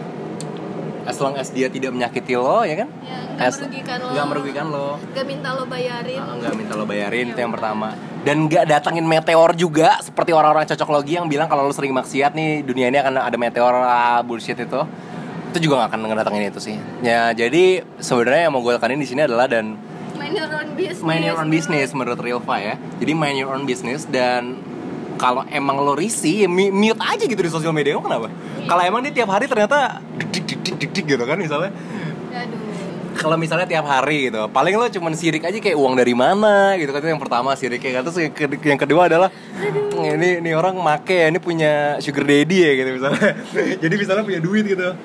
As 1.04 1.19
long 1.19 1.36
as 1.36 1.52
dia 1.52 1.67
tidak 1.67 1.91
menyakiti 1.91 2.36
lo 2.36 2.63
ya 2.63 2.84
kan? 2.84 2.89
Ya 3.04 3.19
nggak 3.36 3.48
As- 3.48 3.60
merugikan 3.60 3.98
lo. 4.00 4.10
nggak 4.12 4.28
merugikan 4.28 4.65
lo. 4.72 4.89
Nggak 5.12 5.26
minta 5.28 5.50
lo 5.56 5.63
bayarin. 5.67 6.19
Nah, 6.19 6.36
nggak 6.39 6.56
minta 6.56 6.74
lo 6.76 6.86
bayarin 6.88 7.26
itu 7.32 7.39
yang 7.39 7.54
pertama. 7.56 7.88
Dan 8.24 8.36
nggak 8.48 8.63
datangin 8.67 9.04
meteor 9.04 9.52
juga 9.56 10.00
seperti 10.00 10.32
orang-orang 10.32 10.63
cocok 10.63 10.89
logi 10.91 11.19
yang 11.19 11.28
bilang 11.28 11.52
kalau 11.52 11.67
lo 11.67 11.76
sering 11.76 11.91
maksiat 11.91 12.32
nih 12.36 12.63
dunia 12.63 12.88
ini 12.88 13.00
akan 13.04 13.19
ada 13.19 13.38
meteor 13.39 13.76
ah, 13.84 14.19
bullshit 14.24 14.56
itu. 14.56 14.80
Itu 15.52 15.60
juga 15.69 15.84
nggak 15.84 15.89
akan 15.91 16.00
ngedatangin 16.08 16.43
itu 16.52 16.60
sih. 16.63 16.76
Ya 17.04 17.36
jadi 17.36 17.84
sebenarnya 18.00 18.48
yang 18.48 18.54
mau 18.56 18.63
gue 18.63 18.74
tekanin 18.76 19.00
di 19.00 19.08
sini 19.08 19.28
adalah 19.28 19.48
dan 19.52 19.76
mind 20.34 20.41
your 20.41 20.50
own 20.52 20.69
business 20.74 20.98
mind 21.02 21.24
your 21.24 21.38
own 21.38 21.50
business 21.50 21.88
menurut 21.93 22.17
Rilva 22.17 22.56
ya. 22.58 22.74
Jadi 22.98 23.12
mind 23.13 23.38
your 23.38 23.52
own 23.52 23.63
business 23.63 24.06
dan 24.06 24.58
kalau 25.13 25.46
emang 25.48 25.78
lo 25.78 25.93
risih, 25.93 26.43
ya 26.43 26.50
mute 26.50 27.00
aja 27.00 27.24
gitu 27.24 27.38
di 27.38 27.48
sosial 27.48 27.72
media. 27.72 27.93
Emang 27.93 28.04
kenapa? 28.04 28.28
Iya. 28.28 28.65
Kalau 28.65 28.82
emang 28.84 29.00
dia 29.02 29.13
tiap 29.13 29.30
hari 29.30 29.46
ternyata 29.46 30.02
dik 30.17 30.30
dik 30.34 30.60
dik 30.60 30.76
dik 30.76 30.91
dik 30.91 31.06
gitu 31.08 31.24
kan 31.24 31.38
misalnya. 31.38 31.72
aduh 32.34 32.60
Kalau 33.13 33.38
misalnya 33.38 33.69
tiap 33.69 33.86
hari 33.86 34.28
gitu, 34.28 34.50
paling 34.50 34.74
lo 34.74 34.89
cuman 34.89 35.13
sirik 35.13 35.46
aja 35.46 35.54
kayak 35.54 35.78
uang 35.78 35.93
dari 35.93 36.17
mana 36.17 36.74
gitu 36.76 36.89
kan 36.89 36.98
itu 36.98 37.13
yang 37.13 37.22
pertama 37.22 37.54
siriknya 37.54 38.02
kan 38.02 38.10
terus 38.10 38.17
yang, 38.17 38.34
ke- 38.34 38.65
yang 38.65 38.80
kedua 38.82 39.06
adalah 39.06 39.30
ini 39.93 40.41
ini 40.41 40.52
orang 40.52 40.74
make 40.76 41.13
ya, 41.13 41.30
ini 41.30 41.38
punya 41.38 42.02
sugar 42.02 42.26
daddy 42.26 42.58
ya 42.58 42.72
gitu 42.74 42.89
misalnya. 42.91 43.38
Jadi 43.86 43.96
misalnya 43.96 44.24
punya 44.26 44.41
duit 44.41 44.65
gitu. 44.65 44.98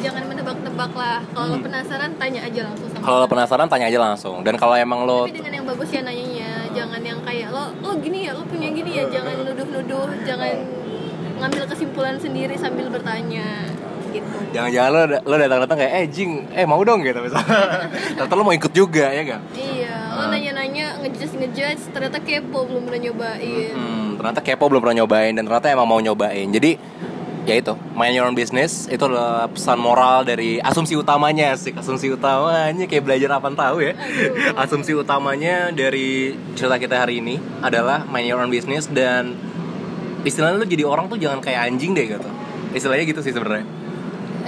Jangan 0.00 0.22
menebak-nebak 0.26 0.92
lah. 0.92 1.20
Kalau 1.26 1.46
lo 1.46 1.58
penasaran 1.58 2.10
tanya 2.16 2.40
aja 2.42 2.60
langsung 2.64 2.88
sama 2.88 2.96
Hmm. 2.96 3.04
Kalau 3.04 3.16
lo 3.16 3.26
penasaran 3.26 3.66
tanya 3.68 3.86
aja 3.86 3.98
langsung. 3.98 4.36
Dan 4.40 4.54
kalau 4.56 4.74
emang 4.74 5.04
lo 5.04 5.24
tapi 5.24 5.36
dengan 5.36 5.52
yang 5.54 5.66
bagus 5.66 5.88
ya 5.88 6.00
nanyanya. 6.00 6.50
Jangan 6.70 7.00
yang 7.00 7.20
kayak 7.20 7.48
lo 7.48 7.64
lo 7.76 7.90
gini 7.96 8.24
ya 8.24 8.32
lo 8.32 8.42
punya 8.44 8.68
gini 8.68 8.90
ya. 8.94 9.04
Jangan 9.06 9.44
nuduh-nuduh 9.44 10.08
jangan 10.22 10.52
ngambil 11.36 11.64
kesimpulan 11.66 12.16
sendiri 12.16 12.52
sambil 12.54 12.88
bertanya 12.88 13.64
gitu. 14.10 14.36
Jangan-jangan 14.50 14.90
lo, 14.90 15.00
lo 15.22 15.34
datang-datang 15.38 15.78
kayak 15.78 15.92
Eh 15.94 16.06
Jing, 16.10 16.32
eh 16.50 16.64
mau 16.64 16.82
dong 16.82 17.00
gitu 17.00 17.16
misalnya. 17.16 17.86
Ternyata 18.16 18.34
lo 18.34 18.42
mau 18.42 18.52
ikut 18.52 18.72
juga 18.72 19.06
ya 19.06 19.22
kan 19.24 19.40
iya 19.54 19.94
lo 20.10 20.20
Ah. 20.20 20.28
nanya-nanya 20.28 21.00
ngejudge 21.00 21.38
ngejudge 21.38 21.82
ternyata 21.92 22.18
kepo 22.18 22.66
belum 22.66 22.82
pernah 22.84 23.00
nyobain. 23.02 23.72
Hmm, 23.72 24.08
Ternyata 24.16 24.40
kepo 24.42 24.64
belum 24.66 24.80
pernah 24.80 24.96
nyobain 24.98 25.32
Dan 25.32 25.44
ternyata 25.44 25.70
emang 25.70 25.86
mau 25.86 25.96
nyobain. 25.96 26.44
Jadi 26.46 26.76
ya 27.48 27.54
itu 27.60 27.74
Mind 27.96 28.14
your 28.16 28.28
own 28.28 28.36
business 28.36 28.88
Itu 28.90 29.08
adalah 29.08 29.48
pesan 29.48 29.80
moral 29.80 30.24
dari 30.28 30.60
asumsi 30.60 30.96
utamanya 30.96 31.56
sih 31.56 31.72
Asumsi 31.72 32.12
utamanya 32.12 32.84
kayak 32.84 33.04
belajar 33.06 33.40
apa 33.40 33.48
tahu 33.52 33.84
ya. 33.84 33.96
Aduh. 33.96 34.60
Asumsi 34.60 34.92
utamanya 34.92 35.72
dari 35.72 36.36
cerita 36.54 36.76
kita 36.76 37.06
hari 37.06 37.24
ini 37.24 37.40
Adalah 37.64 38.04
mind 38.08 38.28
your 38.28 38.40
own 38.40 38.52
business 38.52 38.88
Dan 38.88 39.50
istilahnya 40.24 40.60
lo 40.60 40.66
jadi 40.68 40.84
orang 40.84 41.08
tuh 41.08 41.16
jangan 41.16 41.40
kayak 41.40 41.70
anjing 41.70 41.96
deh 41.96 42.06
gitu. 42.16 42.30
Istilahnya 42.76 43.04
gitu 43.08 43.20
sih 43.24 43.32
sebenarnya. 43.32 43.66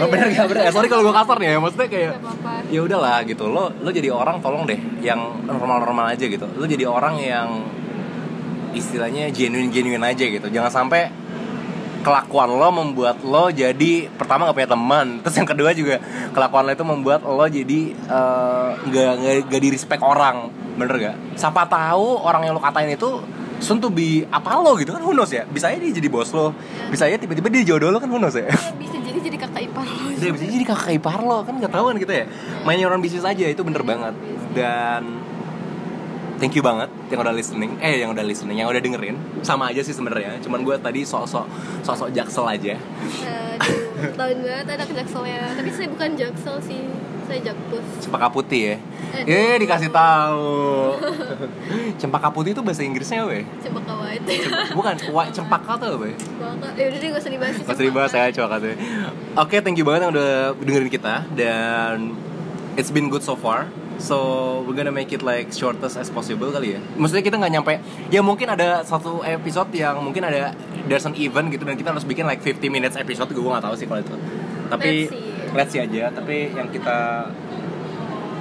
Oh, 0.01 0.09
bener 0.09 0.33
gak? 0.33 0.49
Bener. 0.49 0.63
Gak? 0.69 0.73
Sorry 0.73 0.89
kalau 0.89 1.05
gue 1.05 1.15
kasar 1.15 1.37
nih 1.37 1.49
ya 1.53 1.59
Maksudnya 1.61 1.89
kayak 1.89 2.13
ya 2.73 2.81
udahlah 2.85 3.19
gitu. 3.29 3.45
Lo 3.49 3.73
lo 3.73 3.91
jadi 3.93 4.09
orang 4.13 4.41
tolong 4.41 4.65
deh 4.69 4.81
yang 5.05 5.21
normal 5.45 5.85
normal 5.85 6.13
aja 6.13 6.25
gitu. 6.25 6.45
Lo 6.57 6.65
jadi 6.65 6.85
orang 6.89 7.15
yang 7.21 7.49
istilahnya 8.73 9.29
genuine 9.33 9.69
genuine 9.69 10.05
aja 10.05 10.25
gitu. 10.25 10.49
Jangan 10.49 10.73
sampai 10.73 11.13
kelakuan 12.03 12.51
lo 12.51 12.69
membuat 12.75 13.23
lo 13.23 13.49
jadi 13.49 14.11
pertama 14.19 14.51
gak 14.51 14.57
punya 14.59 14.71
teman 14.75 15.07
terus 15.23 15.37
yang 15.39 15.49
kedua 15.49 15.71
juga 15.73 16.03
kelakuan 16.35 16.67
lo 16.67 16.73
itu 16.75 16.87
membuat 16.87 17.21
lo 17.23 17.47
jadi 17.47 17.81
eh, 17.95 18.69
nggak 18.83 19.13
nggak 19.23 19.35
nggak 19.49 19.63
di 19.63 19.69
respect 19.71 20.03
orang 20.03 20.51
bener 20.75 20.97
gak 20.99 21.17
siapa 21.39 21.63
tahu 21.71 22.21
orang 22.27 22.51
yang 22.51 22.55
lo 22.59 22.63
katain 22.63 22.91
itu 22.91 23.23
soon 23.63 23.79
to 23.79 23.89
be 23.89 24.27
apa 24.27 24.59
lo 24.59 24.75
gitu 24.75 24.91
kan 24.91 25.01
who 25.07 25.15
knows 25.15 25.31
ya? 25.31 25.47
Bisa 25.47 25.71
aja 25.71 25.79
dia 25.79 25.95
jadi 25.95 26.11
bos 26.11 26.35
lo 26.35 26.51
bisa 26.91 27.07
aja 27.07 27.15
tiba-tiba 27.15 27.47
dia 27.47 27.63
jodoh 27.63 27.95
lo 27.95 28.03
kan 28.03 28.11
who 28.11 28.19
knows 28.19 28.35
ya? 28.35 28.51
Ya, 28.51 28.59
bisa 28.75 28.99
jadi 28.99 29.19
jadi 29.23 29.37
kakak 29.39 29.63
ipar 29.71 29.87
lo. 29.87 30.11
Dia 30.19 30.31
bisa 30.35 30.45
jadi 30.51 30.65
kakak 30.67 30.93
ipar 30.99 31.19
lo 31.23 31.39
kan 31.47 31.55
nggak 31.63 31.73
tahu 31.73 31.85
kan 31.95 31.97
gitu 32.03 32.13
ya? 32.13 32.27
Main 32.67 32.83
your 32.83 32.91
own 32.91 32.99
business 32.99 33.23
aja 33.23 33.47
itu 33.47 33.63
bener 33.63 33.87
banget. 33.87 34.19
Dan 34.53 35.22
thank 36.43 36.59
you 36.59 36.65
banget 36.67 36.91
yang 37.07 37.23
udah 37.23 37.31
listening. 37.31 37.79
Eh 37.79 38.03
yang 38.03 38.11
udah 38.11 38.27
listening 38.27 38.59
yang 38.59 38.67
udah 38.67 38.83
dengerin. 38.83 39.15
Sama 39.47 39.71
aja 39.71 39.79
sih 39.79 39.95
sebenarnya 39.95 40.43
cuman 40.43 40.67
gue 40.67 40.75
tadi 40.83 41.07
sok-sok 41.07 41.47
sok-sok 41.87 42.11
jaksel 42.11 42.43
aja. 42.51 42.75
Aduh, 43.63 43.79
tahun 44.19 44.37
banget 44.43 44.67
ada 44.75 44.83
ke 44.83 44.95
jakselnya. 44.99 45.55
Tapi 45.55 45.71
saya 45.71 45.87
bukan 45.95 46.11
jaksel 46.19 46.59
sih 46.67 46.83
saya 47.31 47.39
jakpus. 47.47 47.87
Cempaka 48.03 48.27
putih 48.35 48.75
ya? 48.75 48.77
Eh 49.23 49.55
dikasih 49.63 49.95
tahu. 49.95 50.99
Cempaka 52.03 52.35
putih 52.35 52.59
itu 52.59 52.61
bahasa 52.67 52.83
Inggrisnya 52.83 53.23
apa 53.23 53.39
ya? 53.39 53.45
Cempaka 53.63 53.93
white. 54.03 54.27
Bukan 54.75 54.95
white 55.15 55.33
cempaka 55.39 55.73
tuh 55.79 55.89
apa 55.95 56.05
ya? 56.11 56.17
Cempaka. 56.19 56.67
Ya 56.75 56.85
udah 56.91 56.99
deh 56.99 57.09
gak 57.15 57.23
usah 57.23 57.31
dibahas 57.31 57.55
Mas 57.63 57.79
Ribas 57.79 58.11
ya 58.11 58.25
cempaka 58.35 58.57
tuh. 58.59 58.75
Oke 59.39 59.57
thank 59.63 59.79
you 59.79 59.87
banget 59.87 60.11
yang 60.11 60.13
udah 60.19 60.59
dengerin 60.59 60.91
kita 60.91 61.15
dan 61.39 62.19
it's 62.75 62.91
been 62.91 63.07
good 63.07 63.23
so 63.23 63.39
far 63.39 63.71
So 63.99 64.17
we're 64.65 64.77
gonna 64.77 64.95
make 64.95 65.13
it 65.13 65.21
like 65.21 65.53
shortest 65.53 65.97
as 66.01 66.09
possible 66.09 66.49
kali 66.51 66.77
ya. 66.77 66.81
Maksudnya 66.97 67.25
kita 67.25 67.37
nggak 67.39 67.53
nyampe. 67.53 67.75
Ya 68.09 68.21
mungkin 68.25 68.51
ada 68.51 68.83
satu 68.83 69.23
episode 69.23 69.71
yang 69.75 70.01
mungkin 70.03 70.25
ada 70.27 70.57
there's 70.89 71.07
an 71.07 71.15
event 71.17 71.53
gitu 71.53 71.63
dan 71.65 71.77
kita 71.79 71.95
harus 71.95 72.03
bikin 72.03 72.27
like 72.27 72.43
50 72.43 72.67
minutes 72.69 72.97
episode. 72.99 73.31
Gue 73.31 73.47
nggak 73.47 73.65
tahu 73.65 73.75
sih 73.79 73.87
kalau 73.87 74.01
itu. 74.03 74.17
Tapi 74.73 74.91
Let's 75.07 75.13
see. 75.13 75.57
let's 75.57 75.71
see 75.73 75.83
aja. 75.83 76.11
Tapi 76.11 76.57
yang 76.57 76.69
kita 76.73 77.29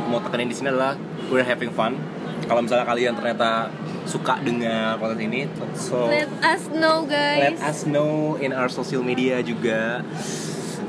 mau 0.09 0.19
tekenin 0.19 0.51
di 0.51 0.55
sini 0.55 0.71
adalah 0.73 0.97
we're 1.31 1.45
having 1.45 1.71
fun. 1.71 1.95
Kalau 2.41 2.59
misalnya 2.65 2.83
kalian 2.83 3.13
ternyata 3.15 3.69
suka 4.03 4.41
dengan 4.41 4.97
konten 4.97 5.21
ini, 5.23 5.45
so 5.77 6.09
let 6.09 6.27
us 6.41 6.67
know 6.73 7.05
guys 7.05 7.53
let 7.53 7.57
us 7.61 7.85
know 7.85 8.33
in 8.41 8.49
our 8.49 8.67
social 8.67 9.05
media 9.05 9.39
juga 9.45 10.01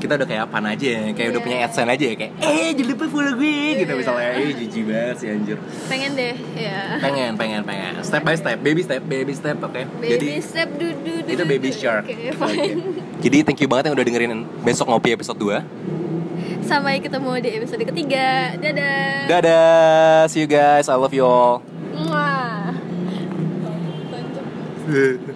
kita 0.03 0.19
udah 0.19 0.27
kayak 0.27 0.43
apaan 0.43 0.67
aja 0.67 0.83
ya 0.85 0.99
kayak 1.09 1.27
udah 1.31 1.39
Iya. 1.39 1.47
punya 1.47 1.57
adsense 1.63 1.89
aja 1.89 2.05
ya 2.05 2.15
kayak 2.15 2.31
eh 2.37 2.69
jangan 2.73 2.91
lupa 2.91 3.05
follow 3.07 3.33
gue 3.33 3.55
gitu. 3.73 3.87
Iya. 3.87 3.95
misalnya 3.95 4.27
eh 4.35 4.51
jijik 4.53 4.83
banget 4.83 5.15
sih 5.15 5.27
anjir. 5.31 5.57
Pengen 5.87 6.11
deh 6.13 6.35
ya 6.53 6.79
pengen 6.99 7.31
pengen 7.33 7.61
pengen. 7.63 7.91
Step 8.01 8.21
by 8.21 8.35
step 8.35 8.59
baby 8.59 8.81
step 8.81 9.01
baby 9.01 9.31
step 9.31 9.57
oke. 9.57 9.71
Baby 9.97 10.11
jadi 10.11 10.29
step 10.39 10.69
du 10.75 10.91
du 10.99 11.13
du 11.19 11.31
itu 11.31 11.43
baby 11.45 11.69
shark. 11.71 12.03
Oke 12.03 12.13
Oke. 12.29 12.35
fine. 12.35 12.77
Jadi 13.23 13.37
thank 13.41 13.55
you 13.57 13.71
banget 13.71 13.87
yang 13.87 13.95
udah 13.95 14.03
dengerin 14.03 14.31
besok 14.59 14.83
ngopi 14.85 15.15
episode 15.15 15.39
2 15.39 15.63
sampai 16.61 16.99
ketemu 16.99 17.39
di 17.39 17.49
episode 17.55 17.79
ketiga. 17.81 18.51
Dadah. 18.55 19.31
Dadah 19.31 20.27
see 20.27 20.43
you 20.43 20.49
guys 20.49 20.85
I 20.85 20.95
love 20.95 21.11
you 21.11 21.23
all. 21.23 21.63
Mwah. 21.95 22.75